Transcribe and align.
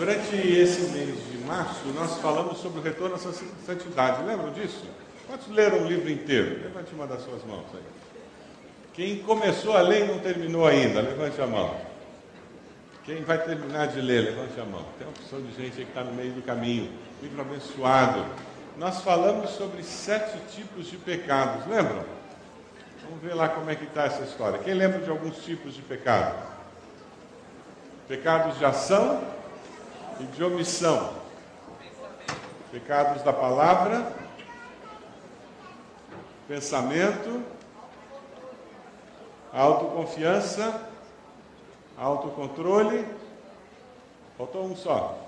Durante 0.00 0.34
esse 0.34 0.92
mês 0.92 1.14
de 1.30 1.36
março, 1.46 1.86
nós 1.94 2.16
falamos 2.22 2.56
sobre 2.56 2.80
o 2.80 2.82
retorno 2.82 3.16
à 3.16 3.18
santidade. 3.18 4.24
Lembram 4.24 4.50
disso? 4.50 4.86
Quantos 5.26 5.48
leram 5.48 5.82
o 5.82 5.86
livro 5.86 6.10
inteiro? 6.10 6.62
Levante 6.62 6.94
uma 6.94 7.06
das 7.06 7.22
suas 7.22 7.44
mãos 7.44 7.66
aí. 7.74 7.82
Quem 8.94 9.18
começou 9.18 9.76
a 9.76 9.82
ler 9.82 10.06
e 10.06 10.08
não 10.08 10.18
terminou 10.18 10.66
ainda, 10.66 11.02
levante 11.02 11.38
a 11.42 11.46
mão. 11.46 11.76
Quem 13.04 13.22
vai 13.24 13.44
terminar 13.44 13.88
de 13.88 14.00
ler, 14.00 14.22
levante 14.22 14.58
a 14.58 14.64
mão. 14.64 14.86
Tem 14.96 15.06
uma 15.06 15.12
opção 15.12 15.42
de 15.42 15.52
gente 15.54 15.78
aí 15.78 15.84
que 15.84 15.90
está 15.90 16.02
no 16.02 16.14
meio 16.14 16.32
do 16.32 16.40
caminho. 16.40 16.90
Livro 17.20 17.42
abençoado. 17.42 18.24
Nós 18.78 19.02
falamos 19.02 19.50
sobre 19.50 19.82
sete 19.82 20.38
tipos 20.56 20.86
de 20.86 20.96
pecados, 20.96 21.66
lembram? 21.66 22.06
Vamos 23.02 23.22
ver 23.22 23.34
lá 23.34 23.50
como 23.50 23.68
é 23.68 23.74
que 23.74 23.84
está 23.84 24.04
essa 24.04 24.22
história. 24.22 24.60
Quem 24.60 24.72
lembra 24.72 25.00
de 25.00 25.10
alguns 25.10 25.44
tipos 25.44 25.74
de 25.74 25.82
pecado? 25.82 26.42
Pecados 28.08 28.56
de 28.56 28.64
ação 28.64 29.38
e 30.20 30.26
de 30.26 30.44
omissão. 30.44 31.14
Pecados 32.70 33.22
da 33.22 33.32
palavra, 33.32 34.12
pensamento, 36.46 37.42
autoconfiança, 39.52 40.88
autocontrole. 41.98 43.04
Faltou 44.38 44.64
um 44.64 44.76
só. 44.76 45.18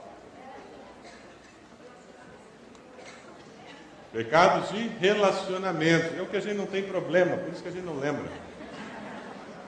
Pecados 4.13 4.69
de 4.71 4.89
relacionamento. 4.89 6.17
É 6.17 6.23
o 6.23 6.27
que 6.27 6.37
a 6.37 6.41
gente 6.41 6.57
não 6.57 6.67
tem 6.67 6.83
problema, 6.83 7.37
por 7.37 7.53
isso 7.53 7.63
que 7.63 7.69
a 7.69 7.73
gente 7.73 7.85
não 7.85 7.99
lembra. 7.99 8.31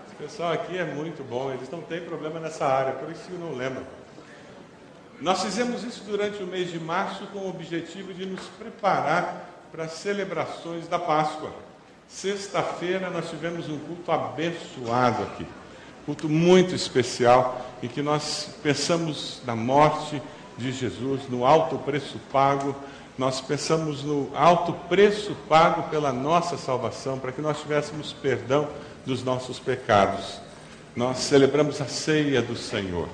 Esse 0.07 0.15
pessoal 0.17 0.53
aqui 0.53 0.79
é 0.79 0.85
muito 0.85 1.25
bom, 1.25 1.51
eles 1.51 1.69
não 1.71 1.81
têm 1.81 2.05
problema 2.05 2.39
nessa 2.39 2.67
área, 2.67 2.93
por 2.93 3.11
isso 3.11 3.25
que 3.25 3.33
não 3.33 3.53
lembra. 3.55 3.83
Nós 5.21 5.43
fizemos 5.43 5.85
isso 5.85 6.03
durante 6.05 6.43
o 6.43 6.47
mês 6.47 6.71
de 6.71 6.79
março 6.79 7.27
com 7.33 7.41
o 7.41 7.49
objetivo 7.49 8.13
de 8.13 8.27
nos 8.27 8.43
preparar 8.59 9.51
para 9.71 9.85
as 9.85 9.93
celebrações 9.93 10.87
da 10.89 10.99
Páscoa. 10.99 11.51
Sexta-feira 12.09 13.11
nós 13.11 13.31
tivemos 13.31 13.69
um 13.69 13.79
culto 13.79 14.13
abençoado 14.13 15.23
aqui, 15.23 15.47
culto 16.05 16.29
muito 16.29 16.75
especial, 16.75 17.65
em 17.83 17.89
que 17.89 18.03
nós 18.03 18.51
pensamos 18.63 19.41
na 19.47 19.57
morte 19.57 20.21
de 20.59 20.71
Jesus, 20.71 21.29
no 21.29 21.45
alto 21.45 21.79
preço 21.79 22.19
pago 22.31 22.77
nós 23.17 23.41
pensamos 23.41 24.03
no 24.03 24.29
alto 24.35 24.73
preço 24.89 25.37
pago 25.49 25.89
pela 25.89 26.13
nossa 26.13 26.57
salvação, 26.57 27.17
para 27.17 27.31
que 27.31 27.41
nós 27.41 27.61
tivéssemos 27.61 28.13
perdão 28.13 28.69
dos 29.07 29.23
nossos 29.23 29.61
pecados. 29.61 30.41
Nós 30.97 31.19
celebramos 31.19 31.81
a 31.81 31.87
ceia 31.87 32.43
do 32.43 32.57
Senhor. 32.57 33.09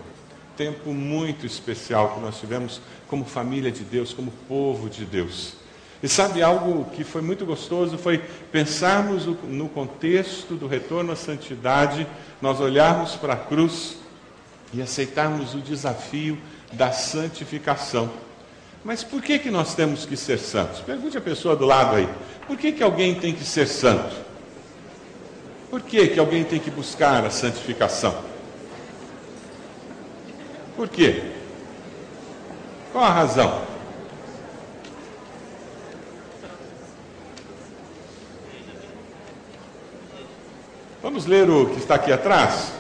Tempo 0.61 0.92
muito 0.92 1.47
especial 1.47 2.11
que 2.11 2.20
nós 2.20 2.39
tivemos 2.39 2.83
como 3.08 3.25
família 3.25 3.72
de 3.72 3.83
Deus, 3.83 4.12
como 4.12 4.30
povo 4.47 4.91
de 4.91 5.06
Deus. 5.06 5.55
E 6.03 6.06
sabe 6.06 6.42
algo 6.42 6.84
que 6.91 7.03
foi 7.03 7.22
muito 7.22 7.47
gostoso? 7.47 7.97
Foi 7.97 8.19
pensarmos 8.53 9.25
no 9.25 9.70
contexto 9.70 10.56
do 10.56 10.66
retorno 10.66 11.12
à 11.12 11.16
santidade, 11.16 12.06
nós 12.42 12.61
olharmos 12.61 13.16
para 13.16 13.33
a 13.33 13.36
cruz 13.38 13.97
e 14.75 14.83
aceitarmos 14.83 15.55
o 15.55 15.61
desafio 15.61 16.36
da 16.75 16.92
santificação. 16.92 18.11
Mas 18.84 19.03
por 19.03 19.22
que, 19.22 19.38
que 19.38 19.50
nós 19.50 19.75
temos 19.75 20.05
que 20.05 20.14
ser 20.14 20.38
santos? 20.38 20.81
Pergunte 20.81 21.16
a 21.16 21.22
pessoa 21.22 21.56
do 21.56 21.64
lado 21.64 21.97
aí. 21.97 22.08
Por 22.47 22.58
que, 22.58 22.70
que 22.70 22.83
alguém 22.83 23.14
tem 23.14 23.33
que 23.33 23.44
ser 23.44 23.66
santo? 23.66 24.14
Por 25.70 25.81
que, 25.81 26.08
que 26.08 26.20
alguém 26.20 26.44
tem 26.44 26.61
que 26.61 26.70
buscar 26.70 27.25
a 27.25 27.31
santificação? 27.31 28.28
Por 30.81 30.89
quê? 30.89 31.23
Qual 32.91 33.05
a 33.05 33.11
razão? 33.11 33.61
Vamos 41.03 41.27
ler 41.27 41.50
o 41.50 41.66
que 41.66 41.81
está 41.81 41.97
aqui 41.97 42.10
atrás? 42.10 42.72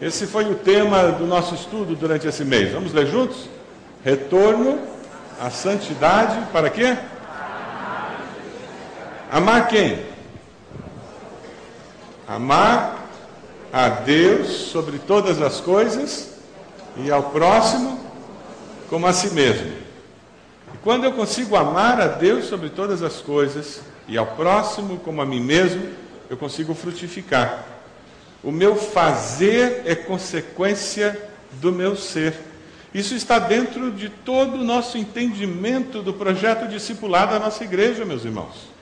Esse 0.00 0.26
foi 0.26 0.50
o 0.50 0.54
tema 0.54 1.08
do 1.08 1.26
nosso 1.26 1.54
estudo 1.54 1.94
durante 1.94 2.26
esse 2.26 2.46
mês. 2.46 2.72
Vamos 2.72 2.94
ler 2.94 3.08
juntos? 3.08 3.46
Retorno 4.02 4.80
à 5.38 5.50
santidade 5.50 6.46
para 6.50 6.70
quê? 6.70 6.96
Amar 9.30 9.68
quem? 9.68 10.02
Amar 12.26 13.06
a 13.70 13.86
Deus 13.90 14.48
sobre 14.48 14.98
todas 14.98 15.42
as 15.42 15.60
coisas 15.60 16.35
e 17.02 17.10
ao 17.10 17.24
próximo 17.24 18.00
como 18.88 19.06
a 19.06 19.12
si 19.12 19.30
mesmo. 19.34 19.70
E 20.74 20.78
quando 20.82 21.04
eu 21.04 21.12
consigo 21.12 21.56
amar 21.56 22.00
a 22.00 22.06
Deus 22.06 22.46
sobre 22.46 22.70
todas 22.70 23.02
as 23.02 23.20
coisas 23.20 23.80
e 24.08 24.16
ao 24.16 24.26
próximo 24.26 24.98
como 24.98 25.20
a 25.20 25.26
mim 25.26 25.40
mesmo, 25.40 25.82
eu 26.30 26.36
consigo 26.36 26.74
frutificar. 26.74 27.64
O 28.42 28.52
meu 28.52 28.76
fazer 28.76 29.82
é 29.84 29.94
consequência 29.94 31.20
do 31.60 31.72
meu 31.72 31.96
ser. 31.96 32.34
Isso 32.94 33.14
está 33.14 33.38
dentro 33.38 33.90
de 33.90 34.08
todo 34.08 34.54
o 34.54 34.64
nosso 34.64 34.96
entendimento 34.96 36.02
do 36.02 36.14
projeto 36.14 36.68
discipulado 36.68 37.32
da 37.32 37.40
nossa 37.40 37.64
igreja, 37.64 38.04
meus 38.04 38.24
irmãos. 38.24 38.75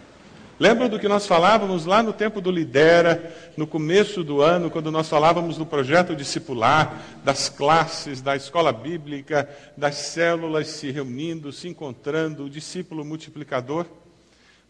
Lembram 0.59 0.89
do 0.89 1.01
que 1.01 1.09
nós 1.09 1.27
falávamos 1.27 1.85
lá 1.85 2.01
no 2.01 2.13
tempo 2.13 2.41
do 2.41 2.51
Lidera, 2.51 3.35
no 3.57 3.67
começo 3.67 4.23
do 4.23 4.41
ano, 4.41 4.71
quando 4.71 4.91
nós 4.91 5.09
falávamos 5.09 5.57
do 5.57 5.67
projeto 5.67 6.15
discipular, 6.15 7.03
das 7.25 7.49
classes, 7.49 8.23
da 8.23 8.37
escola 8.37 8.73
bíblica, 8.73 9.49
das 9.77 9.97
células 9.97 10.69
se 10.69 10.93
reunindo, 10.93 11.53
se 11.53 11.67
encontrando, 11.67 12.45
o 12.45 12.51
discípulo 12.51 13.05
multiplicador? 13.05 13.87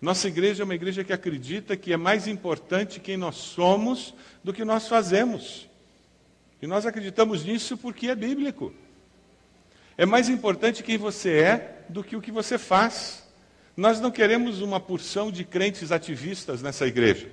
Nossa 0.01 0.29
igreja 0.29 0.63
é 0.63 0.65
uma 0.65 0.75
igreja 0.75 1.05
que 1.05 1.13
acredita 1.13 1.77
que 1.77 1.93
é 1.93 1.97
mais 1.97 2.27
importante 2.27 2.99
quem 3.01 3.19
nós 3.19 3.37
somos 3.37 4.15
do 4.43 4.53
que 4.53 4.65
nós 4.65 4.89
fazemos. 4.89 5.69
E 6.63 6.67
nós 6.67 6.87
acreditamos 6.87 7.45
nisso 7.45 7.77
porque 7.77 8.09
é 8.09 8.15
bíblico. 8.15 8.73
É 9.99 10.07
mais 10.07 10.31
importante 10.31 10.83
quem 10.83 10.97
você 10.97 11.39
é 11.41 11.85
do 11.91 12.03
que 12.03 12.17
o 12.17 12.23
que 12.23 12.33
você 12.33 12.57
faz. 12.57 13.24
Nós 13.77 14.01
não 14.01 14.11
queremos 14.11 14.61
uma 14.61 14.79
porção 14.79 15.33
de 15.33 15.45
crentes 15.45 15.91
ativistas 15.91 16.63
nessa 16.63 16.87
igreja. 16.87 17.29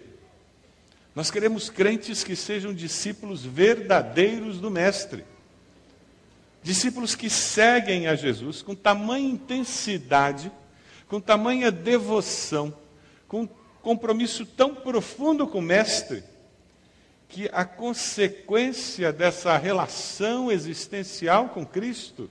Nós 1.14 1.30
queremos 1.30 1.70
crentes 1.70 2.24
que 2.24 2.36
sejam 2.36 2.74
discípulos 2.74 3.44
verdadeiros 3.46 4.60
do 4.60 4.72
Mestre. 4.72 5.24
Discípulos 6.64 7.16
que 7.16 7.30
seguem 7.30 8.08
a 8.08 8.16
Jesus 8.16 8.62
com 8.62 8.74
tamanha 8.74 9.30
intensidade, 9.30 10.52
com 11.08 11.20
tamanha 11.20 11.72
devoção, 11.72 12.74
com 13.28 13.48
compromisso 13.82 14.46
tão 14.46 14.74
profundo 14.74 15.48
com 15.48 15.60
o 15.60 15.62
Mestre, 15.62 16.24
que 17.28 17.50
a 17.52 17.66
consequência 17.66 19.12
dessa 19.12 19.58
relação 19.58 20.52
existencial 20.52 21.50
com 21.50 21.66
Cristo 21.66 22.30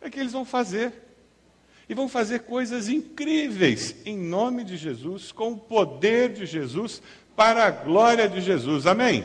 é 0.00 0.10
que 0.10 0.18
eles 0.18 0.32
vão 0.32 0.44
fazer. 0.44 1.03
E 1.88 1.94
vão 1.94 2.08
fazer 2.08 2.40
coisas 2.40 2.88
incríveis 2.88 3.94
em 4.06 4.16
nome 4.16 4.64
de 4.64 4.76
Jesus, 4.76 5.30
com 5.30 5.52
o 5.52 5.58
poder 5.58 6.32
de 6.32 6.46
Jesus, 6.46 7.02
para 7.36 7.66
a 7.66 7.70
glória 7.70 8.28
de 8.28 8.40
Jesus. 8.40 8.86
Amém? 8.86 9.24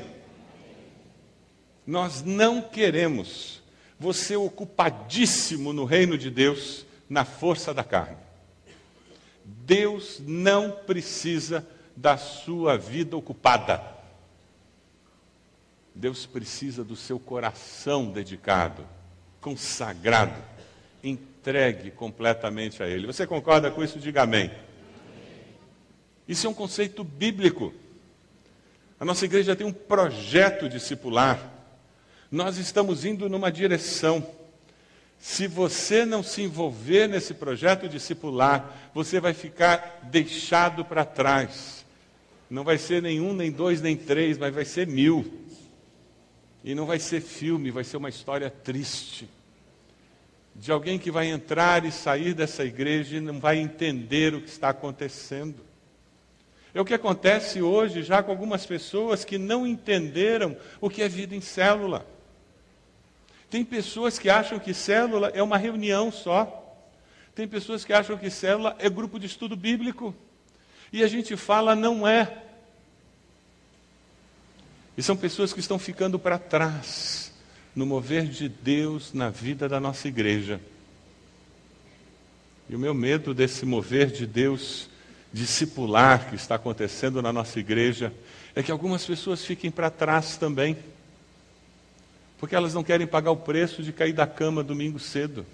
Nós 1.85 2.21
não 2.23 2.61
queremos 2.61 3.61
você 3.99 4.35
ocupadíssimo 4.35 5.73
no 5.73 5.83
reino 5.83 6.17
de 6.17 6.29
Deus 6.29 6.85
na 7.09 7.25
força 7.25 7.73
da 7.73 7.83
carne. 7.83 8.17
Deus 9.43 10.21
não 10.25 10.71
precisa 10.71 11.67
da 11.95 12.15
sua 12.15 12.77
vida 12.77 13.17
ocupada. 13.17 13.83
Deus 15.93 16.25
precisa 16.25 16.83
do 16.83 16.95
seu 16.95 17.19
coração 17.19 18.11
dedicado, 18.11 18.87
consagrado 19.41 20.41
entregue 21.39 21.89
completamente 21.91 22.83
a 22.83 22.87
Ele. 22.87 23.07
Você 23.07 23.25
concorda 23.25 23.71
com 23.71 23.81
isso? 23.81 23.97
Diga 23.97 24.23
amém. 24.23 24.51
Isso 26.27 26.45
é 26.45 26.49
um 26.49 26.53
conceito 26.53 27.03
bíblico. 27.03 27.73
A 28.99 29.05
nossa 29.05 29.23
igreja 29.23 29.55
tem 29.55 29.65
um 29.65 29.71
projeto 29.71 30.67
discipular. 30.67 31.39
Nós 32.29 32.57
estamos 32.57 33.05
indo 33.05 33.29
numa 33.29 33.49
direção. 33.49 34.25
Se 35.17 35.47
você 35.47 36.05
não 36.05 36.21
se 36.21 36.41
envolver 36.41 37.07
nesse 37.07 37.33
projeto 37.33 37.87
discipular, 37.87 38.91
você 38.93 39.19
vai 39.19 39.33
ficar 39.33 40.01
deixado 40.03 40.83
para 40.83 41.05
trás. 41.05 41.85
Não 42.49 42.63
vai 42.63 42.77
ser 42.77 43.01
nenhum, 43.01 43.33
nem 43.33 43.49
dois, 43.49 43.81
nem 43.81 43.95
três, 43.95 44.37
mas 44.37 44.53
vai 44.53 44.65
ser 44.65 44.85
mil. 44.87 45.45
E 46.63 46.75
não 46.75 46.85
vai 46.85 46.99
ser 46.99 47.21
filme, 47.21 47.71
vai 47.71 47.85
ser 47.85 47.97
uma 47.97 48.09
história 48.09 48.49
triste 48.49 49.27
de 50.59 50.73
alguém 50.73 50.99
que 50.99 51.09
vai 51.09 51.27
entrar 51.27 51.85
e 51.85 51.91
sair 51.91 52.33
dessa 52.33 52.65
igreja 52.65 53.15
e 53.15 53.21
não 53.21 53.39
vai 53.39 53.57
entender 53.57 54.33
o 54.35 54.41
que 54.41 54.49
está 54.49 54.69
acontecendo. 54.69 55.63
É 56.73 56.81
o 56.81 56.85
que 56.85 56.93
acontece 56.93 57.61
hoje 57.61 58.03
já 58.03 58.21
com 58.21 58.29
algumas 58.29 58.65
pessoas 58.65 59.23
que 59.23 59.37
não 59.37 59.65
entenderam 59.65 60.57
o 60.81 60.89
que 60.89 61.01
é 61.01 61.07
vida 61.07 61.33
em 61.33 61.39
célula. 61.39 62.05
Tem 63.49 63.63
pessoas 63.63 64.19
que 64.19 64.29
acham 64.29 64.59
que 64.59 64.73
célula 64.73 65.31
é 65.33 65.41
uma 65.41 65.57
reunião 65.57 66.11
só. 66.11 66.77
Tem 67.33 67.47
pessoas 67.47 67.85
que 67.85 67.93
acham 67.93 68.17
que 68.17 68.29
célula 68.29 68.75
é 68.79 68.89
grupo 68.89 69.17
de 69.17 69.27
estudo 69.27 69.55
bíblico. 69.55 70.13
E 70.91 71.03
a 71.03 71.07
gente 71.07 71.37
fala, 71.37 71.73
não 71.73 72.05
é. 72.05 72.43
E 74.97 75.01
são 75.01 75.15
pessoas 75.15 75.53
que 75.53 75.61
estão 75.61 75.79
ficando 75.79 76.19
para 76.19 76.37
trás 76.37 77.28
no 77.79 77.85
mover 77.85 78.25
de 78.25 78.49
Deus 78.49 79.13
na 79.13 79.29
vida 79.29 79.69
da 79.69 79.79
nossa 79.79 80.09
igreja. 80.09 80.59
E 82.67 82.75
o 82.75 82.79
meu 82.79 82.93
medo 82.93 83.33
desse 83.33 83.65
mover 83.65 84.07
de 84.07 84.27
Deus 84.27 84.89
discipular 85.31 86.29
que 86.29 86.35
está 86.35 86.55
acontecendo 86.55 87.21
na 87.21 87.31
nossa 87.31 87.57
igreja 87.57 88.13
é 88.53 88.61
que 88.61 88.69
algumas 88.69 89.05
pessoas 89.05 89.45
fiquem 89.45 89.71
para 89.71 89.89
trás 89.89 90.35
também, 90.35 90.75
porque 92.37 92.53
elas 92.53 92.73
não 92.73 92.83
querem 92.83 93.07
pagar 93.07 93.31
o 93.31 93.37
preço 93.37 93.81
de 93.81 93.93
cair 93.93 94.11
da 94.11 94.27
cama 94.27 94.61
domingo 94.61 94.99
cedo. 94.99 95.45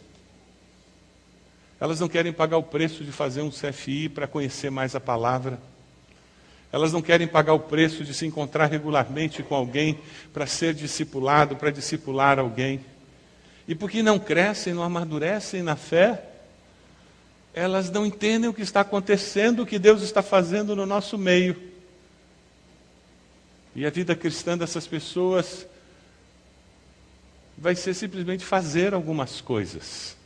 Elas 1.80 2.00
não 2.00 2.10
querem 2.10 2.34
pagar 2.34 2.58
o 2.58 2.64
preço 2.64 3.04
de 3.04 3.12
fazer 3.12 3.44
um 3.44 3.52
CFI 3.52 4.10
para 4.10 4.26
conhecer 4.26 4.72
mais 4.72 4.96
a 4.96 5.00
palavra. 5.00 5.60
Elas 6.72 6.92
não 6.92 7.02
querem 7.02 7.28
pagar 7.28 7.54
o 7.54 7.60
preço 7.60 8.04
de 8.04 8.14
se 8.14 8.26
encontrar 8.26 8.66
regularmente 8.66 9.42
com 9.44 9.56
alguém 9.56 10.00
para 10.34 10.46
ser 10.46 10.74
discipulado, 10.74 11.56
para 11.56 11.72
discipular 11.72 12.38
alguém. 12.40 12.84
E 13.68 13.74
porque 13.74 14.04
não 14.04 14.20
crescem, 14.20 14.74
não 14.74 14.84
amadurecem 14.84 15.64
na 15.64 15.76
fé, 15.76 16.24
elas 17.54 17.90
não 17.90 18.06
entendem 18.06 18.50
o 18.50 18.54
que 18.54 18.62
está 18.62 18.82
acontecendo, 18.82 19.64
o 19.64 19.66
que 19.66 19.80
Deus 19.80 20.02
está 20.02 20.22
fazendo 20.22 20.76
no 20.76 20.86
nosso 20.86 21.18
meio. 21.18 21.56
E 23.74 23.86
a 23.86 23.90
vida 23.90 24.16
cristã 24.16 24.58
dessas 24.58 24.86
pessoas 24.86 25.66
vai 27.58 27.76
ser 27.76 27.94
simplesmente 27.94 28.44
fazer 28.44 28.94
algumas 28.94 29.40
coisas 29.40 30.18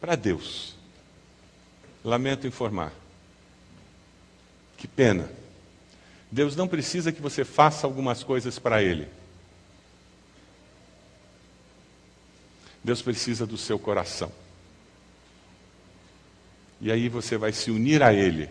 para 0.00 0.16
Deus. 0.16 0.74
Lamento 2.04 2.46
informar. 2.46 2.92
Que 4.76 4.86
pena. 4.86 5.28
Deus 6.30 6.56
não 6.56 6.66
precisa 6.66 7.12
que 7.12 7.22
você 7.22 7.44
faça 7.44 7.86
algumas 7.86 8.22
coisas 8.22 8.58
para 8.58 8.82
Ele. 8.82 9.08
Deus 12.82 13.02
precisa 13.02 13.46
do 13.46 13.56
seu 13.56 13.78
coração. 13.78 14.30
E 16.80 16.92
aí 16.92 17.08
você 17.08 17.36
vai 17.36 17.52
se 17.52 17.70
unir 17.70 18.02
a 18.02 18.12
Ele 18.12 18.48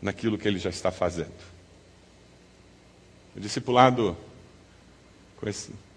naquilo 0.00 0.38
que 0.38 0.48
Ele 0.48 0.58
já 0.58 0.70
está 0.70 0.90
fazendo. 0.90 1.34
O 3.36 3.40
discipulado, 3.40 4.16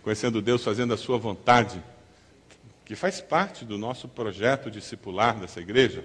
conhecendo 0.04 0.42
Deus, 0.42 0.64
fazendo 0.64 0.94
a 0.94 0.98
sua 0.98 1.18
vontade, 1.18 1.82
que 2.86 2.96
faz 2.96 3.22
parte 3.22 3.64
do 3.64 3.78
nosso 3.78 4.08
projeto 4.08 4.70
discipular 4.70 5.40
dessa 5.40 5.62
igreja, 5.62 6.04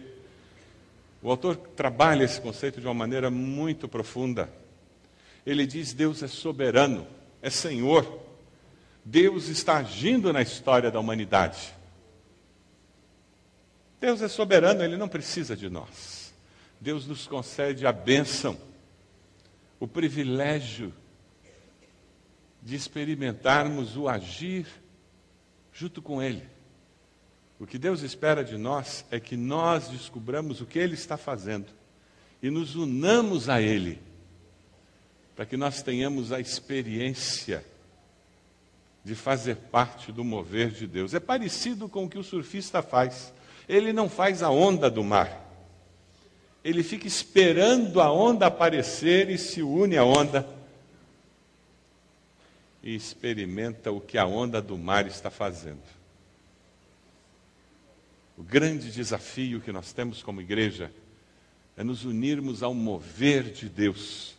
o 1.23 1.31
autor 1.31 1.57
trabalha 1.57 2.25
esse 2.25 2.41
conceito 2.41 2.81
de 2.81 2.87
uma 2.87 2.95
maneira 2.95 3.31
muito 3.31 3.89
profunda. 3.89 4.49
Ele 5.47 5.65
diz: 5.65 5.95
Deus 5.95 6.23
é 6.23 6.27
soberano, 6.27 7.07
é 7.41 7.49
Senhor. 7.49 8.25
Deus 9.05 9.47
está 9.47 9.77
agindo 9.77 10.33
na 10.33 10.43
história 10.43 10.91
da 10.91 10.99
humanidade. 10.99 11.73
Deus 14.01 14.21
é 14.21 14.29
soberano, 14.29 14.83
ele 14.83 14.97
não 14.97 15.09
precisa 15.09 15.57
de 15.57 15.71
nós. 15.71 16.35
Deus 16.81 17.07
nos 17.07 17.27
concede 17.27 17.87
a 17.87 17.93
bênção, 17.93 18.59
o 19.81 19.87
privilégio 19.87 20.93
de 22.63 22.75
experimentarmos 22.75 23.97
o 23.97 24.09
agir 24.09 24.67
junto 25.73 26.03
com 26.03 26.21
Ele. 26.21 26.43
O 27.59 27.67
que 27.67 27.79
Deus 27.79 28.03
espera 28.03 28.43
de 28.45 28.59
nós 28.59 29.05
é 29.11 29.21
que 29.21 29.37
nós 29.37 29.89
descubramos 29.89 30.61
o 30.61 30.67
que 30.67 30.79
Ele 30.79 30.95
está 30.95 31.17
fazendo 31.17 31.67
e 32.43 32.51
nos 32.51 32.75
unamos 32.75 33.49
a 33.49 33.63
Ele, 33.63 33.99
para 35.37 35.45
que 35.45 35.57
nós 35.57 35.83
tenhamos 35.83 36.33
a 36.33 36.41
experiência 36.41 37.65
de 39.05 39.15
fazer 39.15 39.57
parte 39.57 40.11
do 40.11 40.25
mover 40.25 40.71
de 40.71 40.87
Deus. 40.87 41.15
É 41.15 41.21
parecido 41.21 41.89
com 41.89 42.05
o 42.05 42.09
que 42.09 42.19
o 42.19 42.25
surfista 42.25 42.83
faz. 42.83 43.33
Ele 43.69 43.93
não 43.93 44.09
faz 44.09 44.43
a 44.43 44.51
onda 44.51 44.91
do 44.91 45.05
mar. 45.05 45.45
Ele 46.65 46.83
fica 46.83 47.07
esperando 47.07 48.01
a 48.01 48.11
onda 48.11 48.47
aparecer 48.47 49.31
e 49.31 49.39
se 49.39 49.63
une 49.63 49.97
à 49.97 50.05
onda 50.05 50.49
e 52.83 52.95
experimenta 52.95 53.91
o 53.91 54.01
que 54.01 54.17
a 54.17 54.25
onda 54.25 54.63
do 54.63 54.79
mar 54.79 55.07
está 55.07 55.29
fazendo. 55.29 55.83
O 58.39 58.43
grande 58.43 58.93
desafio 58.93 59.61
que 59.61 59.73
nós 59.73 59.93
temos 59.93 60.23
como 60.23 60.41
igreja 60.41 60.91
é 61.77 61.83
nos 61.83 62.05
unirmos 62.05 62.63
ao 62.63 62.73
mover 62.73 63.51
de 63.51 63.69
Deus, 63.69 64.36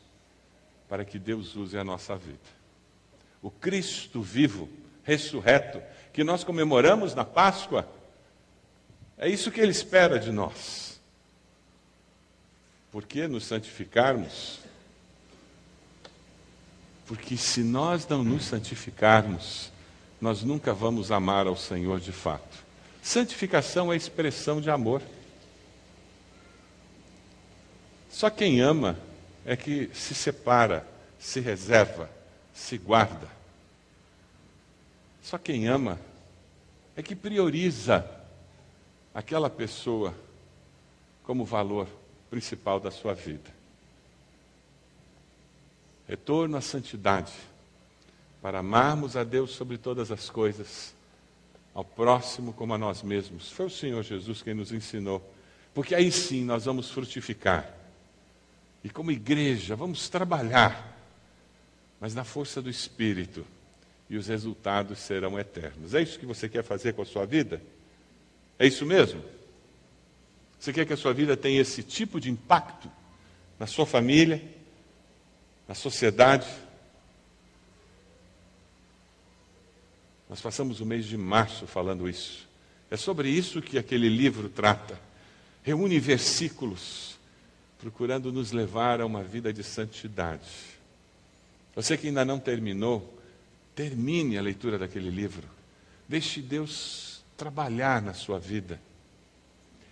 para 0.87 1.03
que 1.03 1.19
Deus 1.19 1.55
use 1.55 1.77
a 1.77 1.83
nossa 1.83 2.15
vida. 2.15 2.37
O 3.41 3.51
Cristo 3.51 4.21
vivo, 4.21 4.69
ressurreto, 5.03 5.81
que 6.13 6.23
nós 6.23 6.43
comemoramos 6.43 7.13
na 7.13 7.23
Páscoa, 7.23 7.87
é 9.17 9.29
isso 9.29 9.51
que 9.51 9.59
Ele 9.59 9.71
espera 9.71 10.19
de 10.19 10.31
nós. 10.31 10.99
Porque 12.91 13.27
nos 13.27 13.45
santificarmos? 13.45 14.59
Porque 17.05 17.37
se 17.37 17.63
nós 17.63 18.07
não 18.07 18.23
nos 18.23 18.45
santificarmos, 18.45 19.71
nós 20.19 20.43
nunca 20.43 20.73
vamos 20.73 21.11
amar 21.11 21.47
ao 21.47 21.55
Senhor 21.55 21.99
de 21.99 22.11
fato. 22.11 22.65
Santificação 23.01 23.93
é 23.93 23.95
expressão 23.95 24.59
de 24.59 24.69
amor. 24.69 25.01
Só 28.09 28.29
quem 28.29 28.59
ama 28.59 28.97
é 29.47 29.55
que 29.55 29.89
se 29.93 30.13
separa, 30.13 30.85
se 31.17 31.39
reserva, 31.39 32.09
se 32.53 32.77
guarda. 32.77 33.29
Só 35.23 35.37
quem 35.37 35.69
ama 35.69 35.97
é 36.97 37.01
que 37.01 37.15
prioriza 37.15 38.05
aquela 39.13 39.49
pessoa 39.49 40.13
como 41.23 41.45
valor 41.45 41.87
principal 42.29 42.77
da 42.77 42.91
sua 42.91 43.13
vida. 43.13 43.49
Retorno 46.09 46.57
à 46.57 46.61
santidade, 46.61 47.33
para 48.41 48.59
amarmos 48.59 49.15
a 49.15 49.23
Deus 49.23 49.51
sobre 49.51 49.77
todas 49.77 50.11
as 50.11 50.29
coisas 50.29 50.93
ao 51.73 51.85
próximo 51.85 52.51
como 52.51 52.73
a 52.73 52.77
nós 52.77 53.01
mesmos. 53.01 53.49
Foi 53.49 53.67
o 53.67 53.69
Senhor 53.69 54.03
Jesus 54.03 54.41
quem 54.41 54.53
nos 54.53 54.73
ensinou. 54.73 55.21
Porque 55.73 55.95
aí 55.95 56.11
sim 56.11 56.43
nós 56.43 56.65
vamos 56.65 56.89
frutificar. 56.91 57.76
E 58.87 58.89
como 58.89 59.11
igreja, 59.11 59.75
vamos 59.75 60.07
trabalhar, 60.07 60.97
mas 61.99 62.15
na 62.15 62.23
força 62.23 62.61
do 62.61 62.69
Espírito. 62.69 63.45
E 64.09 64.15
os 64.15 64.27
resultados 64.27 64.99
serão 64.99 65.37
eternos. 65.37 65.93
É 65.93 66.01
isso 66.01 66.17
que 66.17 66.25
você 66.25 66.47
quer 66.47 66.63
fazer 66.63 66.93
com 66.93 67.01
a 67.01 67.05
sua 67.05 67.25
vida? 67.25 67.61
É 68.57 68.65
isso 68.65 68.85
mesmo? 68.85 69.21
Você 70.57 70.71
quer 70.71 70.85
que 70.85 70.93
a 70.93 70.97
sua 70.97 71.13
vida 71.13 71.35
tenha 71.35 71.59
esse 71.59 71.83
tipo 71.83 72.17
de 72.17 72.31
impacto 72.31 72.89
na 73.59 73.67
sua 73.67 73.85
família, 73.85 74.41
na 75.67 75.75
sociedade? 75.75 76.47
Nós 80.29 80.39
passamos 80.39 80.79
o 80.79 80.85
mês 80.85 81.05
de 81.05 81.17
março 81.17 81.67
falando 81.67 82.07
isso. 82.07 82.47
É 82.89 82.95
sobre 82.95 83.27
isso 83.27 83.61
que 83.61 83.77
aquele 83.77 84.07
livro 84.07 84.47
trata. 84.47 84.97
Reúne 85.61 85.99
versículos 85.99 87.16
procurando 87.79 88.31
nos 88.31 88.51
levar 88.51 89.01
a 89.01 89.05
uma 89.05 89.23
vida 89.23 89.53
de 89.53 89.63
santidade. 89.63 90.77
Você 91.75 91.97
que 91.97 92.07
ainda 92.07 92.25
não 92.25 92.39
terminou, 92.39 93.17
termine 93.75 94.37
a 94.37 94.41
leitura 94.41 94.79
daquele 94.79 95.11
livro. 95.11 95.47
Deixe 96.07 96.41
Deus 96.41 97.21
trabalhar 97.37 98.01
na 98.01 98.13
sua 98.13 98.39
vida. 98.39 98.79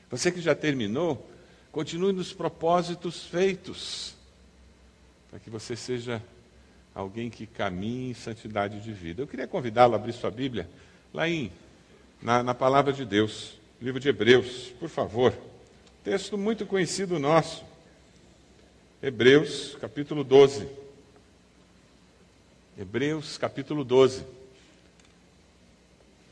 Você 0.10 0.32
que 0.32 0.42
já 0.42 0.56
terminou, 0.56 1.30
continue 1.72 2.12
nos 2.12 2.34
propósitos 2.34 3.24
feitos, 3.24 4.16
para 5.30 5.40
que 5.40 5.50
você 5.50 5.76
seja 5.76 6.24
alguém 6.94 7.30
que 7.30 7.46
caminhe 7.46 8.12
em 8.12 8.14
santidade 8.14 8.80
de 8.80 8.92
vida. 8.92 9.22
Eu 9.22 9.28
queria 9.28 9.48
convidá-lo 9.48 9.94
a 9.94 9.98
abrir 9.98 10.14
sua 10.14 10.32
Bíblia 10.32 10.68
lá 11.14 11.30
em, 11.30 11.52
na, 12.22 12.42
na 12.42 12.56
palavra 12.56 12.94
de 12.94 13.06
Deus, 13.06 13.60
livro 13.82 14.00
de 14.00 14.10
Hebreus, 14.10 14.74
por 14.80 14.90
favor. 14.90 15.34
Texto 16.04 16.38
muito 16.38 16.66
conhecido 16.66 17.20
nosso. 17.20 17.75
Hebreus, 19.04 19.78
capítulo 19.80 20.24
12. 20.24 20.68
Hebreus, 22.78 23.38
capítulo 23.38 23.84
12. 23.84 24.26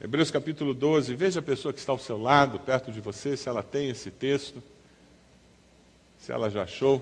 Hebreus 0.01 0.29
capítulo 0.29 0.73
12, 0.73 1.15
veja 1.15 1.39
a 1.39 1.43
pessoa 1.43 1.73
que 1.73 1.79
está 1.79 1.93
ao 1.93 1.99
seu 1.99 2.17
lado, 2.17 2.59
perto 2.59 2.91
de 2.91 2.99
você, 2.99 3.37
se 3.37 3.47
ela 3.47 3.63
tem 3.63 3.89
esse 3.89 4.11
texto, 4.11 4.61
se 6.19 6.29
ela 6.29 6.49
já 6.49 6.63
achou. 6.63 7.01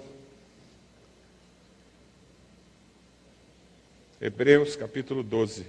Hebreus 4.22 4.76
capítulo 4.76 5.24
12. 5.24 5.66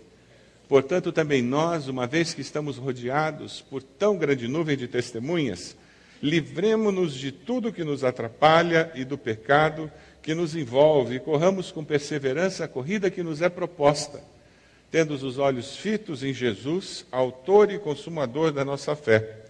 Portanto, 0.68 1.10
também 1.10 1.40
nós, 1.40 1.88
uma 1.88 2.06
vez 2.06 2.34
que 2.34 2.42
estamos 2.42 2.76
rodeados 2.76 3.62
por 3.62 3.82
tão 3.82 4.18
grande 4.18 4.46
nuvem 4.46 4.76
de 4.76 4.86
testemunhas, 4.86 5.74
livremos-nos 6.22 7.14
de 7.14 7.32
tudo 7.32 7.72
que 7.72 7.82
nos 7.82 8.04
atrapalha 8.04 8.92
e 8.94 9.04
do 9.04 9.18
pecado 9.18 9.90
que 10.22 10.34
nos 10.34 10.54
envolve, 10.54 11.16
e 11.16 11.20
corramos 11.20 11.72
com 11.72 11.84
perseverança 11.84 12.64
a 12.64 12.68
corrida 12.68 13.10
que 13.10 13.24
nos 13.24 13.42
é 13.42 13.48
proposta, 13.48 14.22
tendo 14.88 15.14
os 15.14 15.36
olhos 15.36 15.76
fitos 15.76 16.22
em 16.22 16.32
Jesus, 16.32 17.04
autor 17.10 17.72
e 17.72 17.78
consumador 17.78 18.52
da 18.52 18.64
nossa 18.64 18.94
fé. 18.94 19.40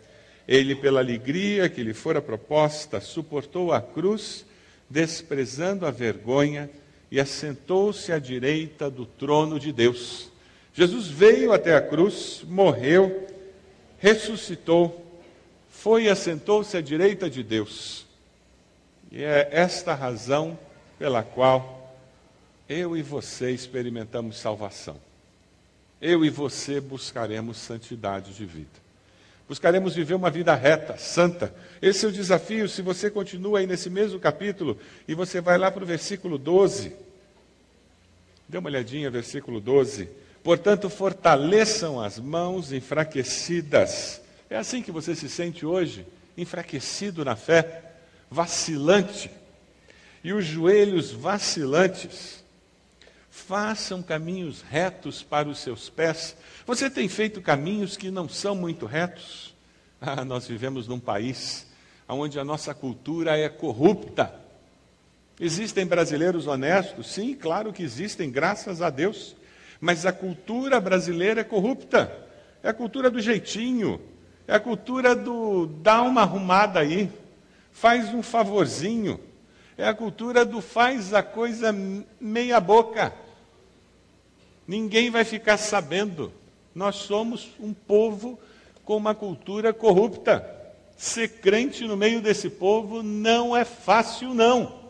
Ele, 0.49 0.75
pela 0.75 1.01
alegria 1.01 1.69
que 1.69 1.83
lhe 1.83 1.93
fora 1.93 2.23
proposta, 2.23 3.01
suportou 3.01 3.71
a 3.71 3.83
cruz, 3.83 4.47
desprezando 4.89 5.85
a 5.85 5.91
vergonha, 5.91 6.71
e 7.11 7.21
assentou-se 7.21 8.11
à 8.11 8.19
direita 8.19 8.91
do 8.91 9.05
trono 9.05 9.61
de 9.61 9.71
Deus. 9.71 10.31
Jesus 10.73 11.09
veio 11.09 11.53
até 11.53 11.77
a 11.77 11.83
cruz, 11.83 12.43
morreu, 12.49 13.27
ressuscitou, 13.99 15.02
foi 15.83 16.05
e 16.05 16.09
assentou-se 16.09 16.77
à 16.77 16.81
direita 16.81 17.29
de 17.29 17.43
Deus. 17.43 18.07
E 19.11 19.25
é 19.25 19.49
esta 19.51 19.97
razão 19.97 20.57
pela 20.97 21.25
qual 21.25 21.97
eu 22.69 22.97
e 22.97 23.03
você 23.03 23.51
experimentamos 23.51 24.39
salvação. 24.39 24.97
Eu 26.01 26.25
e 26.25 26.31
você 26.31 26.81
buscaremos 26.81 27.57
santidade 27.57 28.33
de 28.33 28.47
vida. 28.47 28.71
Buscaremos 29.49 29.97
viver 29.97 30.15
uma 30.15 30.31
vida 30.31 30.55
reta, 30.55 30.97
santa. 30.97 31.53
Esse 31.83 32.07
é 32.07 32.09
o 32.09 32.13
desafio. 32.13 32.69
Se 32.69 32.81
você 32.81 33.11
continua 33.11 33.59
aí 33.59 33.67
nesse 33.67 33.91
mesmo 33.91 34.21
capítulo 34.21 34.79
e 35.09 35.17
você 35.17 35.41
vai 35.41 35.59
lá 35.59 35.69
para 35.69 35.83
o 35.83 35.87
versículo 35.87 36.39
12. 36.39 36.93
Dê 38.49 38.57
uma 38.57 38.69
olhadinha, 38.69 39.11
versículo 39.11 39.61
12. 39.61 40.09
Portanto, 40.45 40.89
fortaleçam 40.89 42.01
as 42.01 42.21
mãos 42.21 42.73
enfraquecidas. 42.73 44.22
É 44.53 44.59
assim 44.59 44.83
que 44.83 44.93
você 44.93 45.15
se 45.17 45.31
sente 45.31 45.65
hoje? 45.65 46.07
Enfraquecido 46.37 47.25
na 47.25 47.35
fé, 47.35 47.85
vacilante. 48.31 49.31
E 50.23 50.31
os 50.35 50.45
joelhos 50.45 51.11
vacilantes. 51.11 52.45
Façam 53.31 54.03
caminhos 54.03 54.61
retos 54.61 55.23
para 55.23 55.49
os 55.49 55.59
seus 55.59 55.89
pés. 55.89 56.37
Você 56.67 56.91
tem 56.91 57.09
feito 57.09 57.41
caminhos 57.41 57.97
que 57.97 58.11
não 58.11 58.29
são 58.29 58.55
muito 58.55 58.85
retos? 58.85 59.51
Ah, 60.05 60.25
nós 60.25 60.49
vivemos 60.49 60.89
num 60.89 60.99
país 60.99 61.65
onde 62.09 62.37
a 62.37 62.45
nossa 62.45 62.75
cultura 62.75 63.39
é 63.39 63.49
corrupta. 63.49 64.35
Existem 65.39 65.87
brasileiros 65.87 66.49
honestos? 66.49 67.07
Sim, 67.13 67.35
claro 67.35 67.73
que 67.73 67.85
existem, 67.85 68.29
graças 68.29 68.83
a 68.83 68.91
Deus. 68.91 69.37
Mas 69.81 70.05
a 70.05 70.13
cultura 70.13 70.81
brasileira 70.81 71.43
é 71.43 71.45
corrupta. 71.45 72.13
É 72.65 72.71
a 72.71 72.75
cultura 72.75 73.09
do 73.09 73.21
jeitinho. 73.21 74.01
É 74.47 74.55
a 74.55 74.61
cultura 74.61 75.15
do 75.15 75.67
dá 75.67 76.03
uma 76.03 76.23
arrumada 76.23 76.81
aí. 76.81 77.11
Faz 77.71 78.13
um 78.13 78.23
favorzinho. 78.23 79.19
É 79.77 79.89
a 79.89 79.95
cultura 79.95 80.45
do 80.45 80.61
faz 80.61 81.15
a 81.15 81.23
coisa 81.23 81.75
meia 82.21 82.61
boca. 82.61 83.13
Ninguém 84.67 85.11
vai 85.11 85.25
ficar 85.25 85.57
sabendo. 85.57 86.33
Nós 86.75 86.97
somos 86.97 87.51
um 87.59 87.73
povo 87.73 88.39
com 88.85 88.97
uma 88.97 89.15
cultura 89.15 89.73
corrupta. 89.73 90.45
Ser 90.97 91.29
crente 91.41 91.85
no 91.87 91.97
meio 91.97 92.21
desse 92.21 92.49
povo 92.49 93.03
não 93.03 93.57
é 93.57 93.65
fácil, 93.65 94.35
não. 94.35 94.81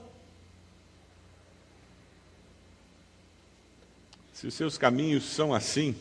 Se 4.32 4.46
os 4.46 4.54
seus 4.54 4.76
caminhos 4.76 5.24
são 5.24 5.54
assim, 5.54 5.94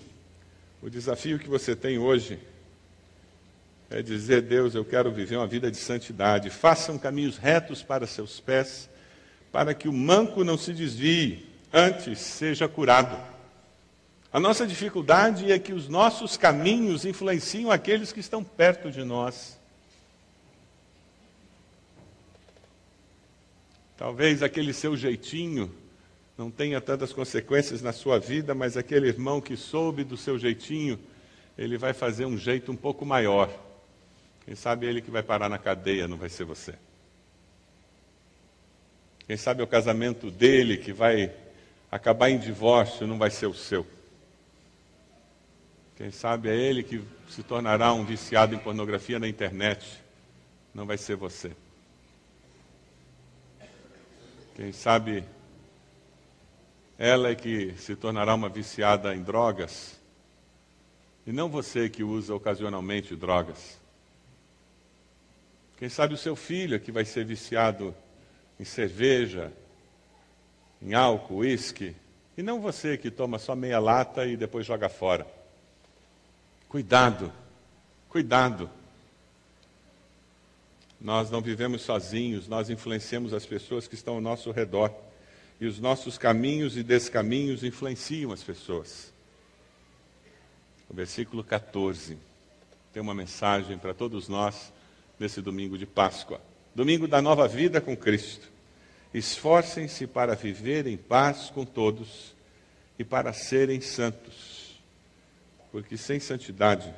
o 0.81 0.89
desafio 0.89 1.37
que 1.37 1.47
você 1.47 1.75
tem 1.75 1.99
hoje 1.99 2.39
é 3.91 4.01
dizer: 4.01 4.41
Deus, 4.41 4.73
eu 4.73 4.85
quero 4.85 5.11
viver 5.11 5.35
uma 5.35 5.45
vida 5.45 5.69
de 5.69 5.77
santidade. 5.77 6.49
Façam 6.49 6.97
caminhos 6.97 7.37
retos 7.37 7.83
para 7.83 8.07
seus 8.07 8.39
pés, 8.39 8.89
para 9.51 9.73
que 9.73 9.87
o 9.87 9.93
manco 9.93 10.43
não 10.43 10.57
se 10.57 10.73
desvie, 10.73 11.45
antes 11.73 12.19
seja 12.19 12.67
curado. 12.67 13.19
A 14.31 14.39
nossa 14.39 14.65
dificuldade 14.65 15.51
é 15.51 15.59
que 15.59 15.73
os 15.73 15.89
nossos 15.89 16.37
caminhos 16.37 17.03
influenciam 17.03 17.69
aqueles 17.69 18.13
que 18.13 18.21
estão 18.21 18.41
perto 18.41 18.89
de 18.89 19.03
nós. 19.03 19.59
Talvez 23.97 24.41
aquele 24.41 24.73
seu 24.73 24.95
jeitinho 24.95 25.69
não 26.37 26.49
tenha 26.49 26.79
tantas 26.79 27.11
consequências 27.11 27.81
na 27.81 27.91
sua 27.91 28.17
vida, 28.17 28.55
mas 28.55 28.77
aquele 28.77 29.07
irmão 29.09 29.41
que 29.41 29.57
soube 29.57 30.05
do 30.05 30.15
seu 30.15 30.39
jeitinho, 30.39 30.97
ele 31.57 31.77
vai 31.77 31.93
fazer 31.93 32.25
um 32.25 32.37
jeito 32.37 32.71
um 32.71 32.75
pouco 32.75 33.05
maior. 33.05 33.51
Quem 34.45 34.55
sabe 34.55 34.85
ele 34.85 35.01
que 35.01 35.11
vai 35.11 35.23
parar 35.23 35.49
na 35.49 35.57
cadeia, 35.57 36.07
não 36.07 36.17
vai 36.17 36.29
ser 36.29 36.43
você. 36.43 36.73
Quem 39.27 39.37
sabe 39.37 39.61
é 39.61 39.63
o 39.63 39.67
casamento 39.67 40.29
dele 40.29 40.77
que 40.77 40.91
vai 40.91 41.33
acabar 41.91 42.29
em 42.29 42.37
divórcio, 42.37 43.07
não 43.07 43.17
vai 43.17 43.29
ser 43.29 43.47
o 43.47 43.53
seu. 43.53 43.85
Quem 45.95 46.11
sabe 46.11 46.49
é 46.49 46.55
ele 46.55 46.83
que 46.83 47.03
se 47.29 47.43
tornará 47.43 47.93
um 47.93 48.03
viciado 48.03 48.55
em 48.55 48.59
pornografia 48.59 49.19
na 49.19 49.27
internet, 49.27 50.01
não 50.73 50.85
vai 50.85 50.97
ser 50.97 51.15
você. 51.15 51.51
Quem 54.55 54.71
sabe 54.71 55.23
ela 56.97 57.29
é 57.29 57.35
que 57.35 57.73
se 57.77 57.95
tornará 57.95 58.35
uma 58.35 58.47
viciada 58.47 59.15
em 59.15 59.23
drogas, 59.23 59.99
e 61.25 61.31
não 61.31 61.49
você 61.49 61.89
que 61.89 62.03
usa 62.03 62.35
ocasionalmente 62.35 63.15
drogas. 63.15 63.80
Quem 65.81 65.89
sabe 65.89 66.13
o 66.13 66.17
seu 66.17 66.35
filho 66.35 66.79
que 66.79 66.91
vai 66.91 67.03
ser 67.03 67.25
viciado 67.25 67.95
em 68.59 68.63
cerveja, 68.63 69.51
em 70.79 70.93
álcool, 70.93 71.37
uísque, 71.37 71.95
e 72.37 72.43
não 72.43 72.61
você 72.61 72.99
que 72.99 73.09
toma 73.09 73.39
só 73.39 73.55
meia 73.55 73.79
lata 73.79 74.27
e 74.27 74.37
depois 74.37 74.63
joga 74.63 74.87
fora. 74.89 75.25
Cuidado, 76.69 77.33
cuidado. 78.07 78.69
Nós 80.99 81.31
não 81.31 81.41
vivemos 81.41 81.81
sozinhos, 81.81 82.47
nós 82.47 82.69
influenciamos 82.69 83.33
as 83.33 83.47
pessoas 83.47 83.87
que 83.87 83.95
estão 83.95 84.13
ao 84.13 84.21
nosso 84.21 84.51
redor 84.51 84.93
e 85.59 85.65
os 85.65 85.79
nossos 85.79 86.15
caminhos 86.15 86.77
e 86.77 86.83
descaminhos 86.83 87.63
influenciam 87.63 88.31
as 88.31 88.43
pessoas. 88.43 89.11
O 90.87 90.93
versículo 90.93 91.43
14 91.43 92.19
tem 92.93 93.01
uma 93.01 93.15
mensagem 93.15 93.79
para 93.79 93.95
todos 93.95 94.27
nós 94.27 94.71
nesse 95.21 95.41
domingo 95.41 95.77
de 95.77 95.85
Páscoa. 95.85 96.41
Domingo 96.75 97.07
da 97.07 97.21
nova 97.21 97.47
vida 97.47 97.79
com 97.79 97.95
Cristo. 97.95 98.49
Esforcem-se 99.13 100.07
para 100.07 100.35
viver 100.35 100.87
em 100.87 100.97
paz 100.97 101.49
com 101.49 101.65
todos 101.65 102.35
e 102.97 103.03
para 103.03 103.31
serem 103.31 103.79
santos, 103.81 104.79
porque 105.71 105.97
sem 105.97 106.19
santidade 106.19 106.93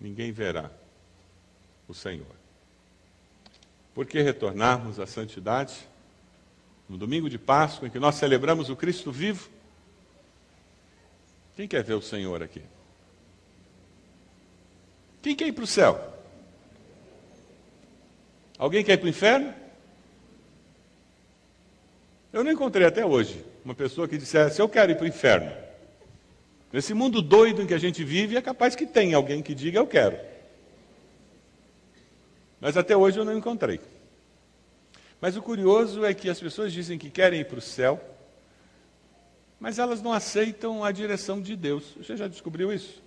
ninguém 0.00 0.30
verá 0.30 0.70
o 1.88 1.94
Senhor. 1.94 2.26
Por 3.94 4.06
que 4.06 4.20
retornarmos 4.20 5.00
à 5.00 5.06
santidade? 5.06 5.88
no 6.88 6.96
domingo 6.96 7.28
de 7.28 7.38
Páscoa, 7.38 7.86
em 7.86 7.90
que 7.90 7.98
nós 7.98 8.14
celebramos 8.14 8.70
o 8.70 8.76
Cristo 8.76 9.12
vivo. 9.12 9.50
Quem 11.54 11.68
quer 11.68 11.84
ver 11.84 11.94
o 11.94 12.00
Senhor 12.00 12.42
aqui? 12.42 12.62
Quem 15.20 15.36
quer 15.36 15.48
ir 15.48 15.52
para 15.52 15.64
o 15.64 15.66
céu? 15.66 16.17
Alguém 18.58 18.84
quer 18.84 18.94
ir 18.94 18.98
para 18.98 19.06
o 19.06 19.10
inferno? 19.10 19.54
Eu 22.32 22.42
não 22.42 22.50
encontrei 22.50 22.86
até 22.86 23.06
hoje 23.06 23.44
uma 23.64 23.74
pessoa 23.74 24.08
que 24.08 24.18
dissesse: 24.18 24.60
Eu 24.60 24.68
quero 24.68 24.92
ir 24.92 24.96
para 24.96 25.04
o 25.04 25.08
inferno. 25.08 25.50
Nesse 26.72 26.92
mundo 26.92 27.22
doido 27.22 27.62
em 27.62 27.66
que 27.66 27.72
a 27.72 27.78
gente 27.78 28.04
vive, 28.04 28.36
é 28.36 28.42
capaz 28.42 28.74
que 28.74 28.84
tenha 28.84 29.16
alguém 29.16 29.42
que 29.42 29.54
diga: 29.54 29.78
Eu 29.78 29.86
quero. 29.86 30.18
Mas 32.60 32.76
até 32.76 32.96
hoje 32.96 33.18
eu 33.18 33.24
não 33.24 33.36
encontrei. 33.36 33.80
Mas 35.20 35.36
o 35.36 35.42
curioso 35.42 36.04
é 36.04 36.12
que 36.12 36.28
as 36.28 36.40
pessoas 36.40 36.72
dizem 36.72 36.98
que 36.98 37.10
querem 37.10 37.40
ir 37.40 37.44
para 37.44 37.58
o 37.58 37.62
céu, 37.62 38.00
mas 39.58 39.78
elas 39.78 40.02
não 40.02 40.12
aceitam 40.12 40.84
a 40.84 40.92
direção 40.92 41.40
de 41.40 41.56
Deus. 41.56 41.94
Você 41.96 42.16
já 42.16 42.28
descobriu 42.28 42.72
isso? 42.72 43.02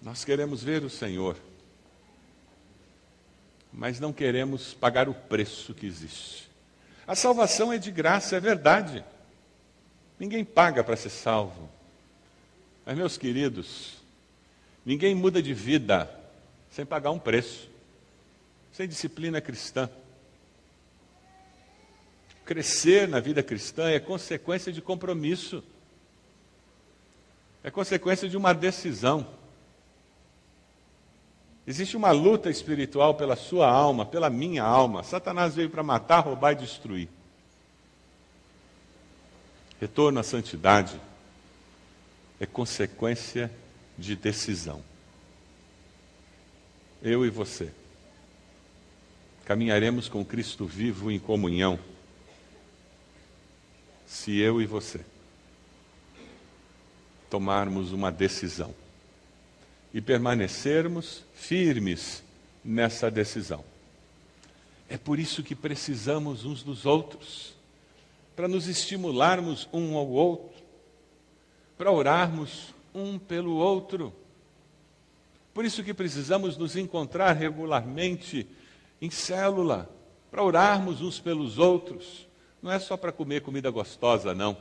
Nós 0.00 0.24
queremos 0.24 0.62
ver 0.62 0.84
o 0.84 0.90
Senhor, 0.90 1.36
mas 3.78 4.00
não 4.00 4.12
queremos 4.12 4.74
pagar 4.74 5.08
o 5.08 5.14
preço 5.14 5.72
que 5.72 5.86
existe. 5.86 6.50
A 7.06 7.14
salvação 7.14 7.72
é 7.72 7.78
de 7.78 7.92
graça, 7.92 8.34
é 8.34 8.40
verdade. 8.40 9.04
Ninguém 10.18 10.44
paga 10.44 10.82
para 10.82 10.96
ser 10.96 11.10
salvo. 11.10 11.70
Mas, 12.84 12.96
meus 12.96 13.16
queridos, 13.16 13.98
ninguém 14.84 15.14
muda 15.14 15.40
de 15.40 15.54
vida 15.54 16.10
sem 16.72 16.84
pagar 16.84 17.12
um 17.12 17.20
preço 17.20 17.70
sem 18.72 18.88
disciplina 18.88 19.40
cristã. 19.40 19.88
Crescer 22.44 23.06
na 23.06 23.20
vida 23.20 23.44
cristã 23.44 23.88
é 23.88 24.00
consequência 24.00 24.72
de 24.72 24.82
compromisso. 24.82 25.62
É 27.62 27.70
consequência 27.70 28.28
de 28.28 28.36
uma 28.36 28.52
decisão. 28.52 29.37
Existe 31.68 31.98
uma 31.98 32.10
luta 32.12 32.48
espiritual 32.48 33.14
pela 33.14 33.36
sua 33.36 33.70
alma, 33.70 34.06
pela 34.06 34.30
minha 34.30 34.64
alma. 34.64 35.02
Satanás 35.02 35.54
veio 35.54 35.68
para 35.68 35.82
matar, 35.82 36.20
roubar 36.20 36.52
e 36.52 36.54
destruir. 36.54 37.10
Retorno 39.78 40.18
à 40.18 40.22
santidade 40.22 40.98
é 42.40 42.46
consequência 42.46 43.52
de 43.98 44.16
decisão. 44.16 44.82
Eu 47.02 47.26
e 47.26 47.28
você 47.28 47.70
caminharemos 49.44 50.08
com 50.08 50.24
Cristo 50.24 50.64
vivo 50.64 51.10
em 51.10 51.18
comunhão 51.18 51.78
se 54.06 54.38
eu 54.38 54.62
e 54.62 54.64
você 54.64 55.04
tomarmos 57.28 57.92
uma 57.92 58.10
decisão 58.10 58.74
e 59.92 60.00
permanecermos 60.00 61.24
firmes 61.34 62.22
nessa 62.64 63.10
decisão. 63.10 63.64
É 64.88 64.96
por 64.96 65.18
isso 65.18 65.42
que 65.42 65.54
precisamos 65.54 66.44
uns 66.44 66.62
dos 66.62 66.86
outros, 66.86 67.54
para 68.34 68.48
nos 68.48 68.68
estimularmos 68.68 69.68
um 69.72 69.96
ao 69.96 70.08
outro, 70.08 70.62
para 71.76 71.90
orarmos 71.90 72.74
um 72.94 73.18
pelo 73.18 73.56
outro. 73.56 74.12
Por 75.52 75.64
isso 75.64 75.82
que 75.82 75.92
precisamos 75.92 76.56
nos 76.56 76.76
encontrar 76.76 77.32
regularmente 77.32 78.46
em 79.00 79.10
célula, 79.10 79.90
para 80.30 80.42
orarmos 80.42 81.00
uns 81.00 81.18
pelos 81.18 81.58
outros. 81.58 82.26
Não 82.62 82.70
é 82.70 82.78
só 82.78 82.96
para 82.96 83.12
comer 83.12 83.40
comida 83.42 83.70
gostosa, 83.70 84.34
não. 84.34 84.56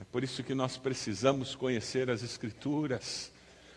É 0.00 0.04
por 0.10 0.24
isso 0.24 0.42
que 0.42 0.54
nós 0.54 0.78
precisamos 0.78 1.54
conhecer 1.54 2.08
as 2.08 2.22
Escrituras, 2.22 3.30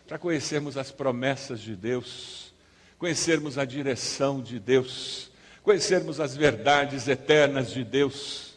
para 0.08 0.18
conhecermos 0.18 0.78
as 0.78 0.90
promessas 0.90 1.60
de 1.60 1.76
Deus, 1.76 2.54
conhecermos 2.98 3.58
a 3.58 3.64
direção 3.66 4.40
de 4.40 4.58
Deus, 4.58 5.30
conhecermos 5.62 6.20
as 6.20 6.34
verdades 6.34 7.08
eternas 7.08 7.70
de 7.70 7.84
Deus. 7.84 8.54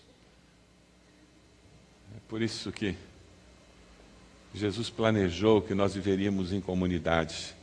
É 2.16 2.20
por 2.30 2.42
isso 2.42 2.72
que 2.72 2.96
Jesus 4.54 4.90
planejou 4.90 5.62
que 5.62 5.76
nós 5.76 5.94
viveríamos 5.94 6.54
em 6.54 6.62
comunidade. 6.62 7.54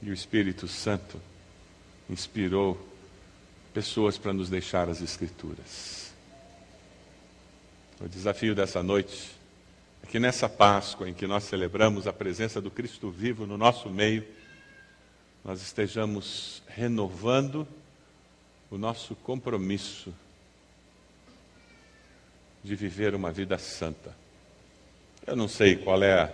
E 0.00 0.08
o 0.08 0.14
Espírito 0.14 0.66
Santo 0.66 1.20
inspirou 2.08 2.88
pessoas 3.74 4.16
para 4.16 4.32
nos 4.32 4.48
deixar 4.48 4.88
as 4.88 5.02
Escrituras. 5.02 6.13
O 8.00 8.08
desafio 8.08 8.56
dessa 8.56 8.82
noite 8.82 9.30
é 10.02 10.06
que 10.06 10.18
nessa 10.18 10.48
Páscoa 10.48 11.08
em 11.08 11.14
que 11.14 11.28
nós 11.28 11.44
celebramos 11.44 12.08
a 12.08 12.12
presença 12.12 12.60
do 12.60 12.70
Cristo 12.70 13.08
vivo 13.08 13.46
no 13.46 13.56
nosso 13.56 13.88
meio, 13.88 14.26
nós 15.44 15.62
estejamos 15.62 16.62
renovando 16.66 17.66
o 18.68 18.76
nosso 18.76 19.14
compromisso 19.14 20.12
de 22.64 22.74
viver 22.74 23.14
uma 23.14 23.30
vida 23.30 23.56
santa. 23.58 24.14
Eu 25.24 25.36
não 25.36 25.46
sei 25.46 25.76
qual 25.76 26.02
é 26.02 26.22
a, 26.22 26.32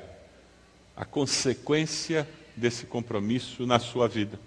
a 0.97 1.05
consequência 1.05 2.27
desse 2.57 2.87
compromisso 2.87 3.67
na 3.67 3.79
sua 3.79 4.09
vida. 4.09 4.41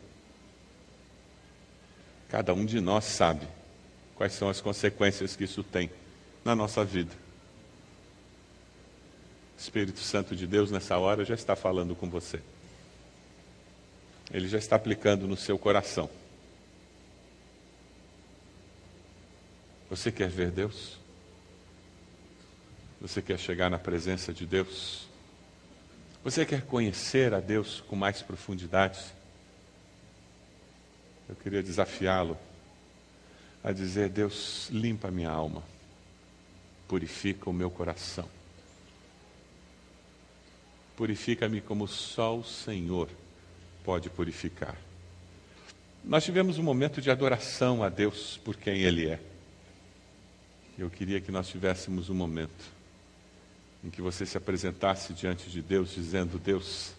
Cada 2.28 2.56
um 2.56 2.66
de 2.66 2.82
nós 2.82 3.06
sabe 3.06 3.48
quais 4.16 4.34
são 4.34 4.50
as 4.50 4.60
consequências 4.60 5.36
que 5.36 5.44
isso 5.44 5.64
tem 5.64 5.92
na 6.44 6.56
nossa 6.56 6.84
vida. 6.84 7.14
O 9.58 9.60
Espírito 9.60 10.00
Santo 10.00 10.36
de 10.36 10.46
Deus, 10.46 10.72
nessa 10.72 10.98
hora, 10.98 11.24
já 11.24 11.36
está 11.36 11.56
falando 11.56 11.96
com 11.96 12.10
você. 12.10 12.42
Ele 14.32 14.48
já 14.48 14.58
está 14.58 14.76
aplicando 14.76 15.28
no 15.28 15.38
seu 15.38 15.58
coração. 15.58 16.10
Você 19.90 20.12
quer 20.12 20.30
ver 20.30 20.50
Deus? 20.50 20.98
Você 23.00 23.22
quer 23.22 23.38
chegar 23.38 23.70
na 23.70 23.78
presença 23.78 24.34
de 24.34 24.46
Deus? 24.46 25.08
Você 26.24 26.46
quer 26.46 26.66
conhecer 26.66 27.34
a 27.34 27.40
Deus 27.40 27.82
com 27.82 27.96
mais 27.96 28.22
profundidade? 28.22 29.00
Eu 31.28 31.36
queria 31.36 31.62
desafiá-lo 31.62 32.38
a 33.64 33.72
dizer: 33.72 34.10
Deus, 34.10 34.70
limpa 34.72 35.12
minha 35.12 35.30
alma, 35.30 35.64
purifica 36.94 37.50
o 37.50 37.54
meu 37.54 37.72
coração. 37.72 38.30
Purifica-me 40.96 41.60
como 41.60 41.88
só 41.88 42.38
o 42.38 42.44
Senhor 42.44 43.10
pode 43.84 44.12
purificar. 44.12 44.78
Nós 46.04 46.24
tivemos 46.24 46.60
um 46.60 46.64
momento 46.64 47.02
de 47.02 47.10
adoração 47.10 47.82
a 47.82 47.90
Deus 47.90 48.40
por 48.46 48.56
quem 48.56 48.84
Ele 48.84 49.10
é. 49.10 49.20
Eu 50.78 50.88
queria 50.88 51.20
que 51.20 51.32
nós 51.32 51.48
tivéssemos 51.48 52.12
um 52.12 52.14
momento 52.14 52.64
em 53.84 53.90
que 53.90 54.00
você 54.00 54.24
se 54.24 54.38
apresentasse 54.38 55.14
diante 55.14 55.50
de 55.50 55.64
Deus, 55.64 55.96
dizendo: 55.96 56.38
Deus, 56.38 56.94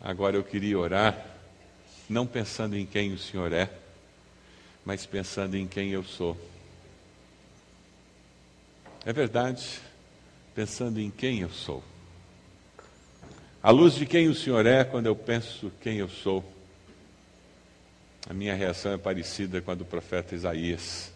agora 0.00 0.36
eu 0.36 0.44
queria 0.44 0.78
orar, 0.78 1.26
não 2.08 2.28
pensando 2.28 2.76
em 2.76 2.86
quem 2.86 3.12
o 3.12 3.18
Senhor 3.18 3.52
é, 3.52 3.72
mas 4.84 5.04
pensando 5.04 5.56
em 5.56 5.66
quem 5.66 5.90
eu 5.90 6.04
sou. 6.04 6.40
É 9.08 9.12
verdade, 9.14 9.80
pensando 10.54 11.00
em 11.00 11.10
quem 11.10 11.40
eu 11.40 11.48
sou. 11.48 11.82
À 13.62 13.70
luz 13.70 13.94
de 13.94 14.04
quem 14.04 14.28
o 14.28 14.34
Senhor 14.34 14.66
é, 14.66 14.84
quando 14.84 15.06
eu 15.06 15.16
penso 15.16 15.72
quem 15.80 15.96
eu 15.96 16.10
sou, 16.10 16.44
a 18.28 18.34
minha 18.34 18.54
reação 18.54 18.92
é 18.92 18.98
parecida 18.98 19.62
com 19.62 19.70
a 19.70 19.74
do 19.74 19.86
profeta 19.86 20.34
Isaías 20.34 21.10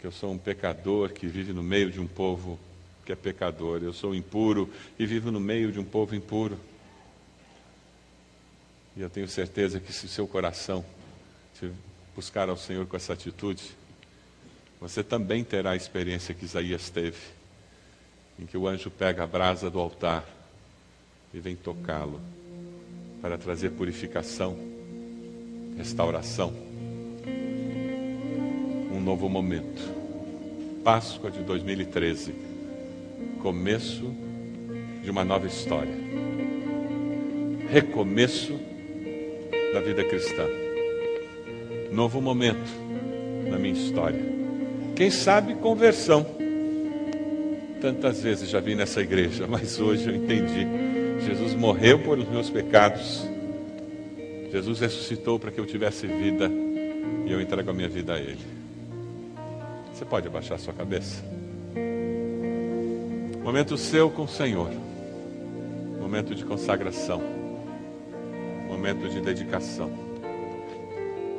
que 0.00 0.04
eu 0.04 0.10
sou 0.10 0.32
um 0.32 0.38
pecador 0.38 1.10
que 1.10 1.28
vive 1.28 1.52
no 1.52 1.62
meio 1.62 1.88
de 1.88 2.00
um 2.00 2.08
povo 2.08 2.58
que 3.06 3.12
é 3.12 3.14
pecador. 3.14 3.80
Eu 3.80 3.92
sou 3.92 4.12
impuro 4.12 4.68
e 4.98 5.06
vivo 5.06 5.30
no 5.30 5.38
meio 5.38 5.70
de 5.70 5.78
um 5.78 5.84
povo 5.84 6.16
impuro. 6.16 6.58
E 8.96 9.02
eu 9.02 9.08
tenho 9.08 9.28
certeza 9.28 9.78
que 9.78 9.92
se 9.92 10.08
seu 10.08 10.26
coração 10.26 10.84
buscar 12.16 12.48
ao 12.48 12.56
Senhor 12.56 12.88
com 12.88 12.96
essa 12.96 13.12
atitude, 13.12 13.76
você 14.82 15.02
também 15.02 15.42
terá 15.42 15.70
a 15.70 15.76
experiência 15.76 16.34
que 16.34 16.44
Isaías 16.44 16.90
teve, 16.90 17.16
em 18.38 18.44
que 18.44 18.58
o 18.58 18.68
anjo 18.68 18.90
pega 18.90 19.24
a 19.24 19.26
brasa 19.26 19.70
do 19.70 19.80
altar 19.80 20.26
e 21.32 21.40
vem 21.40 21.56
tocá-lo 21.56 22.20
para 23.22 23.38
trazer 23.38 23.70
purificação, 23.70 24.58
restauração 25.78 26.72
novo 29.02 29.28
momento. 29.28 29.82
Páscoa 30.84 31.30
de 31.30 31.40
2013. 31.42 32.32
Começo 33.40 34.14
de 35.02 35.10
uma 35.10 35.24
nova 35.24 35.46
história. 35.46 35.94
Recomeço 37.68 38.58
da 39.72 39.80
vida 39.80 40.04
cristã. 40.04 40.46
Novo 41.90 42.20
momento 42.20 42.70
na 43.50 43.58
minha 43.58 43.74
história. 43.74 44.41
Quem 44.94 45.10
sabe 45.10 45.54
conversão. 45.54 46.26
Tantas 47.80 48.22
vezes 48.22 48.48
já 48.48 48.60
vim 48.60 48.74
nessa 48.74 49.00
igreja, 49.00 49.46
mas 49.48 49.80
hoje 49.80 50.08
eu 50.08 50.14
entendi. 50.14 50.66
Jesus 51.24 51.54
morreu 51.54 51.98
por 52.00 52.18
os 52.18 52.28
meus 52.28 52.50
pecados. 52.50 53.26
Jesus 54.50 54.80
ressuscitou 54.80 55.38
para 55.38 55.50
que 55.50 55.58
eu 55.58 55.66
tivesse 55.66 56.06
vida 56.06 56.50
e 57.26 57.32
eu 57.32 57.40
entrego 57.40 57.70
a 57.70 57.72
minha 57.72 57.88
vida 57.88 58.14
a 58.14 58.18
Ele. 58.20 58.38
Você 59.92 60.04
pode 60.04 60.28
abaixar 60.28 60.58
sua 60.58 60.74
cabeça? 60.74 61.22
Momento 63.42 63.76
seu 63.76 64.10
com 64.10 64.22
o 64.22 64.28
Senhor. 64.28 64.70
Momento 66.00 66.34
de 66.34 66.44
consagração. 66.44 67.22
Momento 68.68 69.08
de 69.08 69.20
dedicação. 69.20 70.11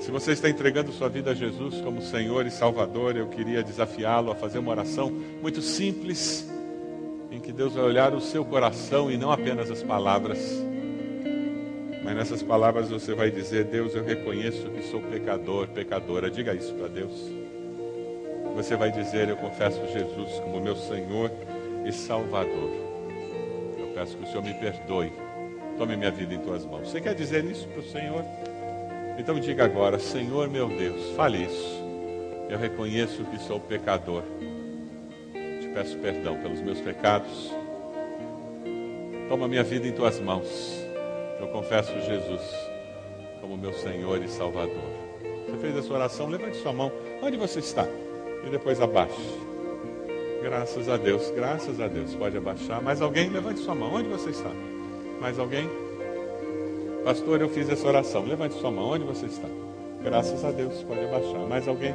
Se 0.03 0.11
você 0.11 0.33
está 0.33 0.49
entregando 0.49 0.91
sua 0.91 1.07
vida 1.07 1.31
a 1.31 1.33
Jesus 1.33 1.79
como 1.79 2.01
Senhor 2.01 2.45
e 2.45 2.51
Salvador, 2.51 3.15
eu 3.15 3.25
queria 3.29 3.63
desafiá-lo 3.63 4.31
a 4.31 4.35
fazer 4.35 4.59
uma 4.59 4.71
oração 4.71 5.09
muito 5.09 5.61
simples, 5.61 6.45
em 7.31 7.39
que 7.39 7.53
Deus 7.53 7.75
vai 7.75 7.85
olhar 7.85 8.13
o 8.13 8.19
seu 8.19 8.43
coração 8.43 9.09
e 9.09 9.15
não 9.15 9.31
apenas 9.31 9.71
as 9.71 9.81
palavras. 9.81 10.61
Mas 12.03 12.17
nessas 12.17 12.43
palavras 12.43 12.89
você 12.89 13.15
vai 13.15 13.31
dizer: 13.31 13.63
Deus, 13.63 13.95
eu 13.95 14.03
reconheço 14.03 14.69
que 14.71 14.83
sou 14.91 14.99
pecador, 15.03 15.69
pecadora. 15.69 16.29
Diga 16.29 16.53
isso 16.53 16.73
para 16.73 16.89
Deus. 16.89 17.31
Você 18.55 18.75
vai 18.75 18.91
dizer: 18.91 19.29
Eu 19.29 19.37
confesso 19.37 19.79
Jesus 19.87 20.37
como 20.41 20.59
meu 20.59 20.75
Senhor 20.75 21.31
e 21.85 21.93
Salvador. 21.93 22.71
Eu 23.79 23.87
peço 23.95 24.17
que 24.17 24.25
o 24.25 24.27
Senhor 24.27 24.43
me 24.43 24.53
perdoe. 24.53 25.13
Tome 25.77 25.95
minha 25.95 26.11
vida 26.11 26.33
em 26.33 26.39
tuas 26.39 26.65
mãos. 26.65 26.89
Você 26.89 26.99
quer 26.99 27.15
dizer 27.15 27.45
isso 27.45 27.65
para 27.69 27.79
o 27.79 27.85
Senhor? 27.85 28.52
Então 29.17 29.39
diga 29.39 29.65
agora: 29.65 29.99
Senhor 29.99 30.49
meu 30.49 30.67
Deus, 30.67 31.11
fale 31.15 31.43
isso. 31.43 31.83
Eu 32.49 32.57
reconheço 32.57 33.23
que 33.25 33.39
sou 33.39 33.59
pecador. 33.59 34.23
peço 35.73 35.97
perdão 35.97 36.37
pelos 36.37 36.61
meus 36.61 36.79
pecados. 36.79 37.51
Toma 39.27 39.47
minha 39.47 39.63
vida 39.63 39.87
em 39.87 39.91
tuas 39.91 40.19
mãos. 40.19 40.47
Eu 41.39 41.47
confesso 41.47 41.91
Jesus 42.01 42.41
como 43.41 43.57
meu 43.57 43.73
Senhor 43.73 44.23
e 44.23 44.27
Salvador. 44.27 45.03
Você 45.47 45.57
fez 45.57 45.77
essa 45.77 45.93
oração? 45.93 46.27
Levante 46.27 46.57
sua 46.57 46.71
mão. 46.71 46.91
Onde 47.21 47.37
você 47.37 47.59
está? 47.59 47.87
E 48.45 48.49
depois 48.49 48.79
abaixe. 48.79 49.39
Graças 50.41 50.89
a 50.89 50.97
Deus, 50.97 51.31
graças 51.31 51.79
a 51.79 51.87
Deus. 51.87 52.13
Pode 52.15 52.37
abaixar. 52.37 52.81
Mais 52.81 53.01
alguém? 53.01 53.29
Levante 53.29 53.59
sua 53.59 53.73
mão. 53.73 53.93
Onde 53.95 54.09
você 54.09 54.29
está? 54.29 54.51
Mais 55.19 55.39
alguém? 55.39 55.69
Pastor, 57.03 57.41
eu 57.41 57.49
fiz 57.49 57.69
essa 57.69 57.85
oração. 57.85 58.23
Levante 58.23 58.55
sua 58.55 58.71
mão. 58.71 58.91
Onde 58.91 59.03
você 59.03 59.25
está? 59.25 59.47
Graças 60.01 60.43
a 60.45 60.51
Deus. 60.51 60.83
Pode 60.83 61.01
abaixar. 61.01 61.47
Mais 61.49 61.67
alguém? 61.67 61.93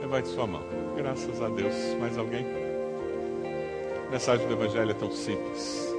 Levante 0.00 0.28
sua 0.28 0.46
mão. 0.46 0.62
Graças 0.96 1.42
a 1.42 1.48
Deus. 1.48 1.74
Mais 2.00 2.16
alguém? 2.16 2.46
A 4.06 4.10
mensagem 4.10 4.46
do 4.46 4.54
Evangelho 4.54 4.90
é 4.90 4.94
tão 4.94 5.10
simples. 5.10 5.94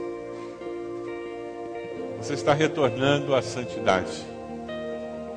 Você 2.18 2.34
está 2.34 2.54
retornando 2.54 3.36
à 3.36 3.42
santidade 3.44 4.26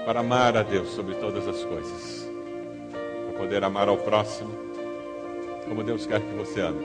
para 0.06 0.20
amar 0.20 0.56
a 0.56 0.62
Deus 0.62 0.88
sobre 0.88 1.14
todas 1.14 1.46
as 1.46 1.62
coisas, 1.64 2.28
para 3.28 3.38
poder 3.38 3.62
amar 3.62 3.88
ao 3.88 3.98
próximo 3.98 4.50
como 5.68 5.85
Deus 5.85 6.06
quer 6.06 6.20
que 6.20 6.35
você 6.35 6.61
ame, 6.61 6.85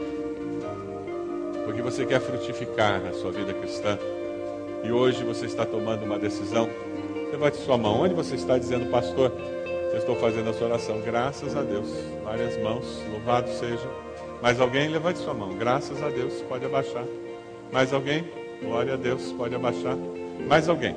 porque 1.65 1.82
você 1.82 2.06
quer 2.06 2.21
frutificar 2.21 3.02
na 3.02 3.12
sua 3.13 3.32
vida 3.32 3.54
cristã 3.54 3.97
e 4.84 4.92
hoje 4.92 5.24
você 5.24 5.46
está 5.46 5.66
tomando 5.66 6.04
uma 6.04 6.20
decisão. 6.20 6.70
Levante 7.32 7.58
sua 7.58 7.78
mão. 7.78 8.02
Onde 8.02 8.13
você 8.13 8.36
está 8.36 8.58
dizendo, 8.58 8.90
pastor? 8.90 9.32
Eu 9.92 9.98
estou 9.98 10.16
fazendo 10.16 10.50
a 10.50 10.54
sua 10.54 10.68
oração. 10.68 11.02
Graças 11.02 11.56
a 11.56 11.62
Deus. 11.62 11.88
Várias 12.24 12.58
mãos. 12.62 12.86
Louvado 13.12 13.50
seja. 13.50 13.90
Mais 14.42 14.60
alguém? 14.60 14.88
Levante 14.88 15.20
sua 15.20 15.34
mão. 15.34 15.50
Graças 15.58 16.02
a 16.02 16.10
Deus. 16.10 16.42
Pode 16.44 16.66
abaixar. 16.66 17.06
Mais 17.72 17.94
alguém? 17.94 18.26
Glória 18.62 18.94
a 18.94 18.98
Deus. 18.98 19.32
Pode 19.34 19.56
abaixar. 19.56 19.98
Mais 20.48 20.70
alguém? 20.70 20.96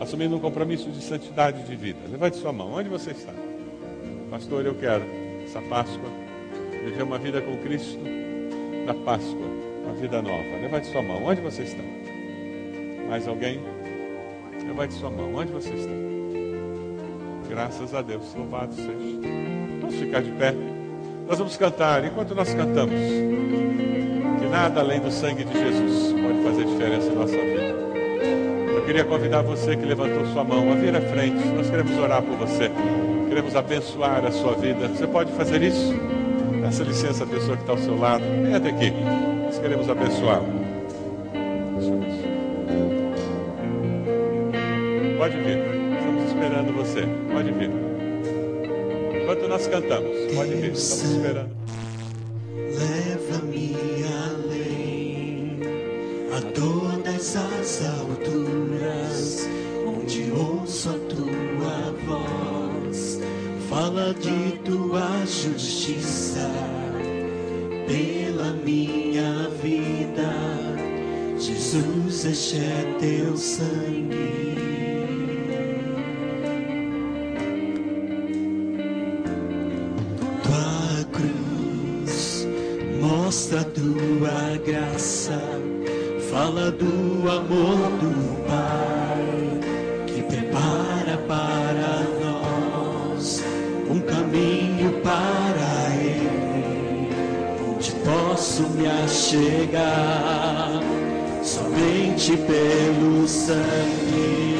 Assumindo 0.00 0.36
um 0.36 0.40
compromisso 0.40 0.90
de 0.90 1.02
santidade 1.02 1.62
de 1.62 1.76
vida. 1.76 2.00
Levante 2.10 2.36
sua 2.36 2.52
mão. 2.52 2.72
Onde 2.74 2.88
você 2.88 3.12
está? 3.12 3.32
Pastor, 4.30 4.66
eu 4.66 4.74
quero 4.74 5.04
essa 5.44 5.60
Páscoa 5.62 6.08
viver 6.84 7.02
uma 7.02 7.18
vida 7.18 7.40
com 7.40 7.56
Cristo 7.58 7.98
na 8.84 8.92
Páscoa, 8.92 9.46
uma 9.84 9.94
vida 9.94 10.20
nova. 10.20 10.56
Levante 10.60 10.88
sua 10.88 11.02
mão. 11.02 11.24
Onde 11.24 11.40
você 11.40 11.62
está? 11.62 11.82
Mais 13.08 13.28
alguém? 13.28 13.60
Levante 14.66 14.94
sua 14.94 15.10
mão. 15.10 15.34
Onde 15.34 15.52
você 15.52 15.70
está? 15.70 15.90
Graças 17.48 17.94
a 17.94 18.02
Deus. 18.02 18.34
Louvado 18.34 18.74
seja. 18.74 18.90
Vamos 19.80 19.94
ficar 19.96 20.22
de 20.22 20.30
pé. 20.32 20.54
Nós 21.28 21.38
vamos 21.38 21.56
cantar. 21.56 22.04
Enquanto 22.04 22.34
nós 22.34 22.52
cantamos, 22.54 22.94
que 24.40 24.46
nada 24.50 24.80
além 24.80 25.00
do 25.00 25.10
sangue 25.10 25.44
de 25.44 25.52
Jesus 25.52 26.12
pode 26.12 26.42
fazer 26.42 26.64
diferença 26.64 27.06
em 27.08 27.14
nossa 27.14 27.36
vida. 27.36 27.74
Eu 28.74 28.84
queria 28.84 29.04
convidar 29.04 29.42
você 29.42 29.76
que 29.76 29.84
levantou 29.84 30.26
sua 30.26 30.44
mão 30.44 30.70
a 30.72 30.74
vir 30.74 30.94
à 30.94 31.00
frente. 31.00 31.46
Nós 31.48 31.70
queremos 31.70 31.96
orar 31.98 32.22
por 32.22 32.36
você. 32.36 32.70
Queremos 33.28 33.56
abençoar 33.56 34.24
a 34.24 34.30
sua 34.30 34.54
vida. 34.54 34.88
Você 34.88 35.06
pode 35.06 35.32
fazer 35.32 35.62
isso? 35.62 35.94
Peça 36.60 36.82
licença 36.82 37.24
à 37.24 37.26
pessoa 37.26 37.56
que 37.56 37.62
está 37.62 37.72
ao 37.72 37.78
seu 37.78 37.98
lado. 37.98 38.24
Venha 38.42 38.56
até 38.56 38.70
aqui. 38.70 38.92
Nós 39.44 39.58
queremos 39.58 39.88
abençoá-lo. 39.88 40.64
Pode 45.24 45.38
vir. 45.38 45.56
Estamos 45.56 46.24
esperando 46.26 46.72
você. 46.74 47.00
Pode 47.32 47.50
vir. 47.52 47.70
Enquanto 49.22 49.48
nós 49.48 49.66
cantamos, 49.66 50.10
pode 50.34 50.54
vir. 50.54 50.72
Estamos 50.72 51.16
esperando. 51.16 51.50
Leva-me 52.54 53.74
além 54.28 55.60
a 56.30 56.42
todas 56.52 57.36
as 57.36 57.86
alturas, 58.00 59.48
onde 59.86 60.30
ouço 60.30 60.90
a 60.90 60.98
tua 61.08 61.94
voz. 62.04 63.18
Fala 63.70 64.12
de 64.12 64.58
tua 64.58 65.24
justiça 65.24 66.50
pela 67.86 68.52
minha 68.62 69.48
vida. 69.62 70.34
Jesus, 71.38 72.26
este 72.26 72.58
é 72.58 72.96
teu 73.00 73.34
sangue. 73.38 74.03
Graça, 84.64 85.38
fala 86.30 86.70
do 86.70 87.28
amor 87.28 87.90
do 88.00 88.46
Pai 88.46 89.60
que 90.06 90.22
prepara 90.22 91.18
para 91.28 92.02
nós 92.24 93.44
um 93.90 94.00
caminho 94.00 94.92
para 95.02 95.94
Ele, 96.02 97.10
onde 97.68 97.92
posso 98.06 98.62
me 98.70 98.86
achegar 98.86 100.80
somente 101.42 102.34
pelo 102.38 103.28
sangue. 103.28 104.54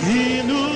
que 0.00 0.42
nos 0.42 0.71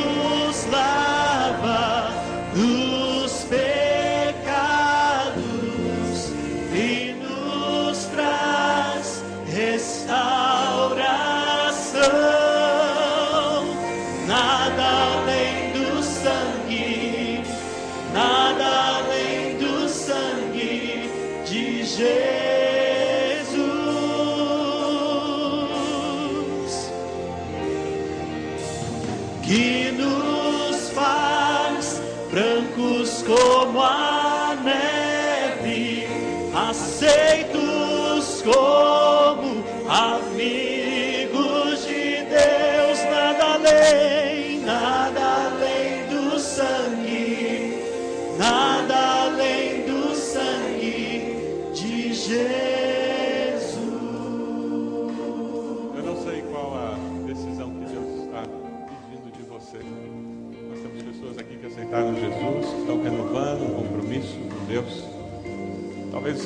aceitos 37.36 38.42
como 38.42 39.64
amigos 39.88 40.75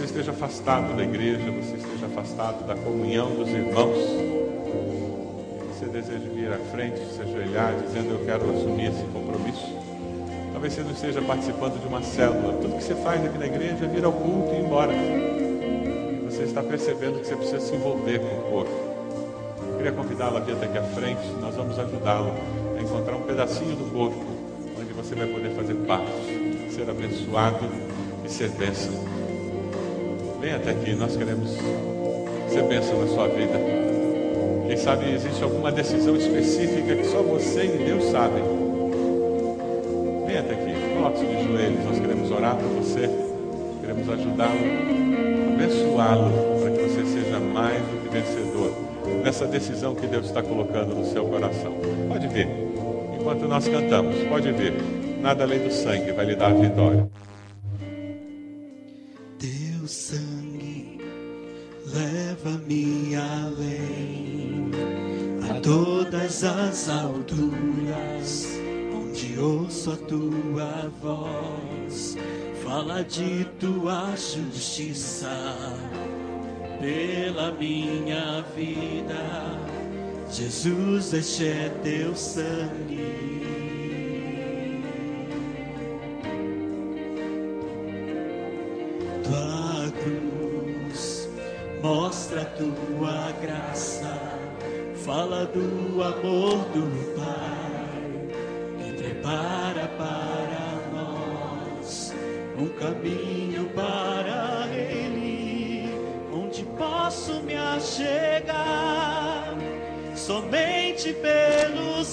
você 0.00 0.04
esteja 0.04 0.30
afastado 0.30 0.96
da 0.96 1.02
igreja, 1.02 1.44
você 1.50 1.76
esteja 1.76 2.06
afastado 2.06 2.66
da 2.66 2.74
comunhão 2.74 3.34
dos 3.34 3.48
irmãos. 3.50 3.98
Você 5.68 5.84
deseja 5.92 6.26
vir 6.34 6.50
à 6.50 6.58
frente, 6.72 6.98
se 7.00 7.20
ajoelhar, 7.20 7.74
dizendo: 7.86 8.12
Eu 8.12 8.24
quero 8.24 8.50
assumir 8.50 8.86
esse 8.86 9.02
compromisso. 9.12 9.68
Talvez 10.52 10.72
você 10.72 10.82
não 10.82 10.92
esteja 10.92 11.20
participando 11.20 11.78
de 11.78 11.86
uma 11.86 12.02
célula. 12.02 12.54
Tudo 12.62 12.78
que 12.78 12.84
você 12.84 12.94
faz 12.94 13.22
aqui 13.22 13.36
na 13.36 13.46
igreja 13.46 13.84
é 13.84 13.88
vir 13.88 14.02
ao 14.02 14.12
culto 14.12 14.54
e 14.54 14.56
ir 14.56 14.64
embora. 14.64 14.92
E 14.94 16.24
você 16.24 16.44
está 16.44 16.62
percebendo 16.62 17.20
que 17.20 17.26
você 17.26 17.36
precisa 17.36 17.60
se 17.60 17.74
envolver 17.74 18.20
com 18.20 18.38
o 18.38 18.50
corpo. 18.50 18.72
Eu 19.68 19.76
queria 19.76 19.92
convidá-lo 19.92 20.38
a 20.38 20.40
vir 20.40 20.54
até 20.54 20.64
aqui 20.64 20.78
à 20.78 20.82
frente. 20.82 21.26
Nós 21.42 21.54
vamos 21.54 21.78
ajudá-lo 21.78 22.32
a 22.78 22.80
encontrar 22.80 23.16
um 23.16 23.22
pedacinho 23.22 23.76
do 23.76 23.92
corpo 23.92 24.24
onde 24.80 24.94
você 24.94 25.14
vai 25.14 25.26
poder 25.26 25.50
fazer 25.50 25.74
parte, 25.86 26.10
ser 26.74 26.88
abençoado 26.88 27.66
e 28.24 28.30
ser 28.30 28.48
bênção. 28.52 29.19
Venha 30.40 30.56
até 30.56 30.70
aqui, 30.70 30.94
nós 30.94 31.16
queremos 31.16 31.50
ser 32.48 32.62
bênção 32.62 32.98
na 33.00 33.06
sua 33.08 33.28
vida. 33.28 33.60
Quem 34.66 34.76
sabe 34.76 35.12
existe 35.12 35.42
alguma 35.42 35.70
decisão 35.70 36.16
específica 36.16 36.96
que 36.96 37.04
só 37.04 37.22
você 37.22 37.64
e 37.64 37.84
Deus 37.84 38.04
sabem. 38.04 38.42
Venha 40.26 40.40
até 40.40 40.54
aqui, 40.54 40.94
coloque-se 40.94 41.26
de 41.26 41.44
joelhos, 41.44 41.84
nós 41.84 41.98
queremos 41.98 42.30
orar 42.30 42.56
por 42.56 42.68
você, 42.82 43.10
queremos 43.80 44.08
ajudá-lo, 44.08 45.54
abençoá-lo, 45.54 46.60
para 46.60 46.70
que 46.70 46.82
você 46.84 47.04
seja 47.04 47.38
mais 47.38 47.82
do 47.82 48.02
que 48.02 48.08
vencedor 48.08 48.90
nessa 49.22 49.46
decisão 49.46 49.94
que 49.94 50.06
Deus 50.06 50.26
está 50.26 50.42
colocando 50.42 50.94
no 50.94 51.04
seu 51.04 51.26
coração. 51.26 51.74
Pode 52.08 52.26
vir. 52.28 52.48
Enquanto 53.18 53.46
nós 53.46 53.68
cantamos. 53.68 54.16
Pode 54.28 54.50
vir. 54.52 54.72
Nada 55.20 55.44
além 55.44 55.58
do 55.58 55.70
sangue 55.70 56.12
vai 56.12 56.24
lhe 56.24 56.34
dar 56.34 56.50
a 56.50 56.54
vitória. 56.54 57.06
Sangue 59.90 61.00
leva-me 61.84 63.16
além 63.16 64.70
a 65.50 65.60
todas 65.60 66.44
as 66.44 66.88
alturas, 66.88 68.46
onde 68.94 69.36
ouço 69.36 69.90
a 69.90 69.96
tua 69.96 70.92
voz. 71.02 72.16
Fala 72.62 73.02
de 73.02 73.44
tua 73.58 74.14
justiça 74.14 75.28
pela 76.78 77.50
minha 77.50 78.42
vida. 78.54 79.58
Jesus, 80.30 81.12
este 81.14 81.48
é 81.48 81.68
teu 81.82 82.14
sangue. 82.14 83.89
Mostra 92.30 92.44
tua 92.44 93.32
graça, 93.42 94.16
fala 95.04 95.46
do 95.46 96.00
amor 96.00 96.58
do 96.66 97.16
Pai 97.16 98.28
que 98.78 98.92
prepara 98.92 99.88
para 99.98 100.78
nós 100.92 102.14
um 102.56 102.68
caminho 102.68 103.68
para 103.70 104.68
Ele, 104.72 105.92
onde 106.32 106.62
posso 106.78 107.42
me 107.42 107.56
achegar 107.56 108.36
somente 110.14 111.12
pelo 111.14 112.04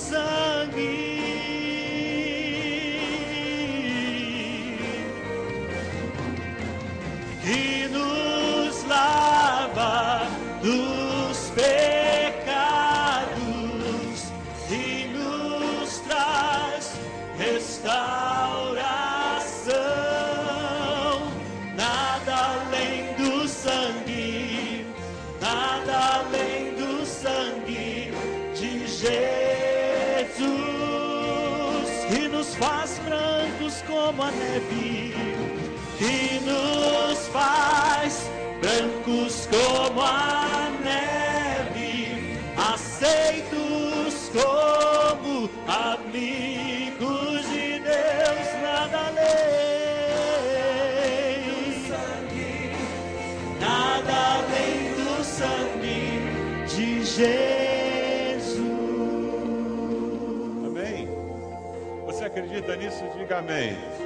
como 34.08 34.24
a 34.24 34.32
neve 34.32 35.14
que 35.98 36.40
nos 36.46 37.28
faz 37.28 38.30
brancos 38.62 39.50
como 39.52 40.02
a 40.02 40.70
neve, 40.82 42.40
aceitos 42.56 44.32
como 44.32 45.50
amigos 45.68 47.42
de 47.50 47.80
Deus, 47.80 48.48
nada 48.64 49.08
além, 49.08 50.24
nada 53.60 54.14
além 54.38 54.94
do 54.94 55.22
sangue 55.22 56.24
de 56.66 57.04
Jesus. 57.04 58.56
Amém? 60.66 61.10
Você 62.06 62.24
acredita 62.24 62.74
nisso? 62.78 63.04
Diga 63.18 63.40
amém. 63.40 63.97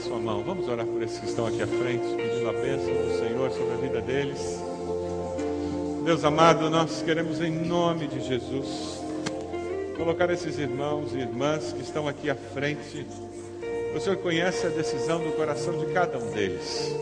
A 0.00 0.02
sua 0.02 0.18
mão. 0.18 0.42
Vamos 0.42 0.66
orar 0.66 0.86
por 0.86 1.02
esses 1.02 1.18
que 1.18 1.26
estão 1.26 1.46
aqui 1.46 1.60
à 1.60 1.66
frente, 1.66 2.06
pedindo 2.16 2.48
a 2.48 2.52
bênção 2.54 2.86
do 2.86 3.18
Senhor 3.18 3.50
sobre 3.50 3.74
a 3.74 3.76
vida 3.76 4.00
deles. 4.00 4.58
Deus 6.06 6.24
amado, 6.24 6.70
nós 6.70 7.02
queremos 7.02 7.38
em 7.42 7.50
nome 7.50 8.06
de 8.06 8.18
Jesus 8.20 8.98
colocar 9.98 10.30
esses 10.30 10.58
irmãos 10.58 11.12
e 11.12 11.18
irmãs 11.18 11.74
que 11.74 11.82
estão 11.82 12.08
aqui 12.08 12.30
à 12.30 12.34
frente. 12.34 13.06
O 13.94 14.00
Senhor 14.00 14.16
conhece 14.16 14.66
a 14.66 14.70
decisão 14.70 15.22
do 15.22 15.32
coração 15.32 15.78
de 15.78 15.92
cada 15.92 16.16
um 16.16 16.30
deles. 16.30 16.96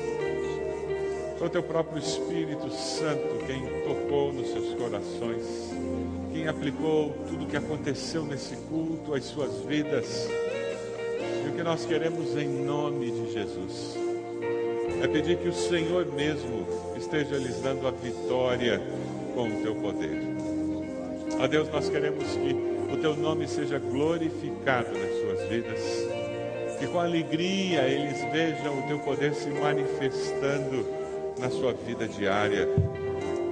Foi 1.39 1.47
o 1.47 1.51
teu 1.51 1.63
próprio 1.63 2.01
Espírito 2.01 2.69
Santo 2.73 3.47
quem 3.47 3.63
tocou 3.85 4.33
nos 4.33 4.49
seus 4.49 4.75
corações, 4.75 5.71
quem 6.33 6.49
aplicou 6.49 7.15
tudo 7.29 7.45
o 7.45 7.47
que 7.47 7.57
aconteceu 7.57 8.25
nesse 8.25 8.57
culto 8.57 9.15
às 9.15 9.23
suas 9.23 9.61
vidas. 9.61 10.29
Que 11.59 11.65
nós 11.65 11.85
queremos 11.85 12.37
em 12.37 12.47
nome 12.47 13.11
de 13.11 13.33
Jesus 13.33 13.99
é 15.03 15.09
pedir 15.09 15.39
que 15.39 15.49
o 15.49 15.53
Senhor 15.53 16.07
mesmo 16.07 16.65
esteja 16.97 17.37
lhes 17.37 17.61
dando 17.61 17.89
a 17.89 17.91
vitória 17.91 18.81
com 19.35 19.49
o 19.49 19.61
teu 19.61 19.75
poder. 19.75 20.23
A 21.41 21.49
Deus, 21.49 21.69
nós 21.71 21.89
queremos 21.89 22.23
que 22.31 22.95
o 22.95 22.97
teu 22.99 23.17
nome 23.17 23.49
seja 23.49 23.81
glorificado 23.81 24.97
nas 24.97 25.11
suas 25.19 25.49
vidas, 25.49 25.81
que 26.79 26.87
com 26.87 27.01
alegria 27.01 27.89
eles 27.89 28.21
vejam 28.31 28.79
o 28.79 28.83
teu 28.87 29.01
poder 29.01 29.35
se 29.35 29.51
manifestando 29.51 30.87
na 31.41 31.51
sua 31.51 31.73
vida 31.73 32.07
diária, 32.07 32.69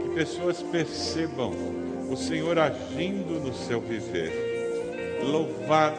que 0.05 0.11
pessoas 0.11 0.63
percebam 0.63 1.53
o 2.09 2.17
Senhor 2.17 2.57
agindo 2.57 3.41
no 3.41 3.53
seu 3.53 3.81
viver. 3.81 5.19
Louvado 5.25 5.99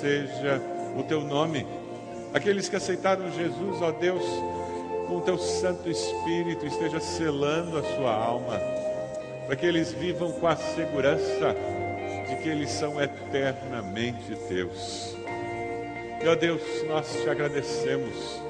seja 0.00 0.77
o 0.96 1.02
teu 1.02 1.20
nome. 1.20 1.66
Aqueles 2.32 2.68
que 2.68 2.76
aceitaram 2.76 3.30
Jesus, 3.32 3.80
ó 3.80 3.90
Deus, 3.90 4.22
com 5.06 5.16
o 5.16 5.20
teu 5.22 5.38
Santo 5.38 5.88
Espírito 5.88 6.66
esteja 6.66 7.00
selando 7.00 7.78
a 7.78 7.82
sua 7.82 8.12
alma, 8.12 8.60
para 9.46 9.56
que 9.56 9.64
eles 9.64 9.92
vivam 9.92 10.30
com 10.32 10.46
a 10.46 10.56
segurança 10.56 11.56
de 12.28 12.36
que 12.36 12.48
eles 12.48 12.70
são 12.70 13.00
eternamente 13.02 14.36
teus. 14.48 15.16
E 16.22 16.28
ó 16.28 16.34
Deus, 16.34 16.60
nós 16.86 17.10
te 17.22 17.30
agradecemos, 17.30 18.42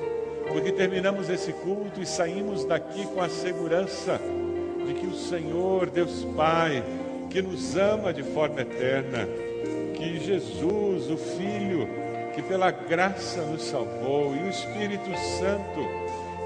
porque 0.49 0.73
terminamos 0.73 1.29
esse 1.29 1.53
culto 1.53 2.01
e 2.01 2.07
saímos 2.07 2.65
daqui 2.65 3.07
com 3.07 3.21
a 3.21 3.29
segurança 3.29 4.21
de 4.85 4.95
que 4.95 5.07
o 5.07 5.15
Senhor, 5.15 5.89
Deus 5.91 6.25
Pai, 6.37 6.83
que 7.31 7.43
nos 7.43 7.77
ama 7.77 8.13
de 8.13 8.23
forma 8.23 8.63
eterna, 8.63 9.29
que 9.95 10.19
Jesus, 10.19 11.11
o 11.11 11.17
Filho, 11.17 11.89
que 12.39 12.43
pela 12.43 12.71
graça 12.71 13.43
nos 13.43 13.65
salvou, 13.65 14.33
e 14.37 14.45
o 14.45 14.49
Espírito 14.49 15.11
Santo, 15.41 15.81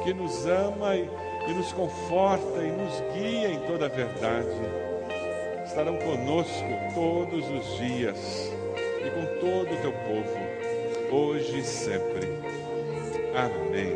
que 0.03 0.15
nos 0.15 0.47
ama 0.47 0.97
e, 0.97 1.07
e 1.47 1.53
nos 1.53 1.71
conforta 1.75 2.65
e 2.65 2.73
nos 2.73 2.99
guia 3.13 3.51
em 3.51 3.59
toda 3.67 3.85
a 3.85 3.89
verdade, 3.91 4.49
estarão 5.67 5.99
conosco 5.99 6.65
todos 6.95 7.47
os 7.47 7.77
dias 7.77 8.51
e 9.05 9.11
com 9.11 9.27
todo 9.39 9.71
o 9.71 9.83
teu 9.83 9.93
povo, 9.93 11.15
hoje 11.15 11.59
e 11.59 11.63
sempre. 11.63 12.27
Amém. 13.37 13.93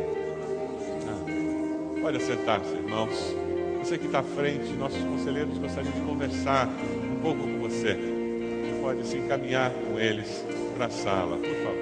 Amém. 1.09 1.99
Pode 2.03 2.21
sentar-se, 2.21 2.75
irmãos. 2.75 3.35
Você 3.79 3.97
que 3.97 4.05
está 4.05 4.19
à 4.19 4.23
frente, 4.23 4.71
nossos 4.73 5.01
conselheiros 5.01 5.57
gostariam 5.57 5.93
de 5.93 6.01
conversar 6.01 6.67
um 6.67 7.19
pouco 7.21 7.41
com 7.41 7.57
você. 7.57 7.95
Você 7.95 8.79
pode 8.83 9.07
se 9.07 9.17
encaminhar 9.17 9.71
com 9.71 9.99
eles 9.99 10.45
para 10.75 10.85
a 10.85 10.89
sala, 10.91 11.37
por 11.37 11.55
favor. 11.55 11.76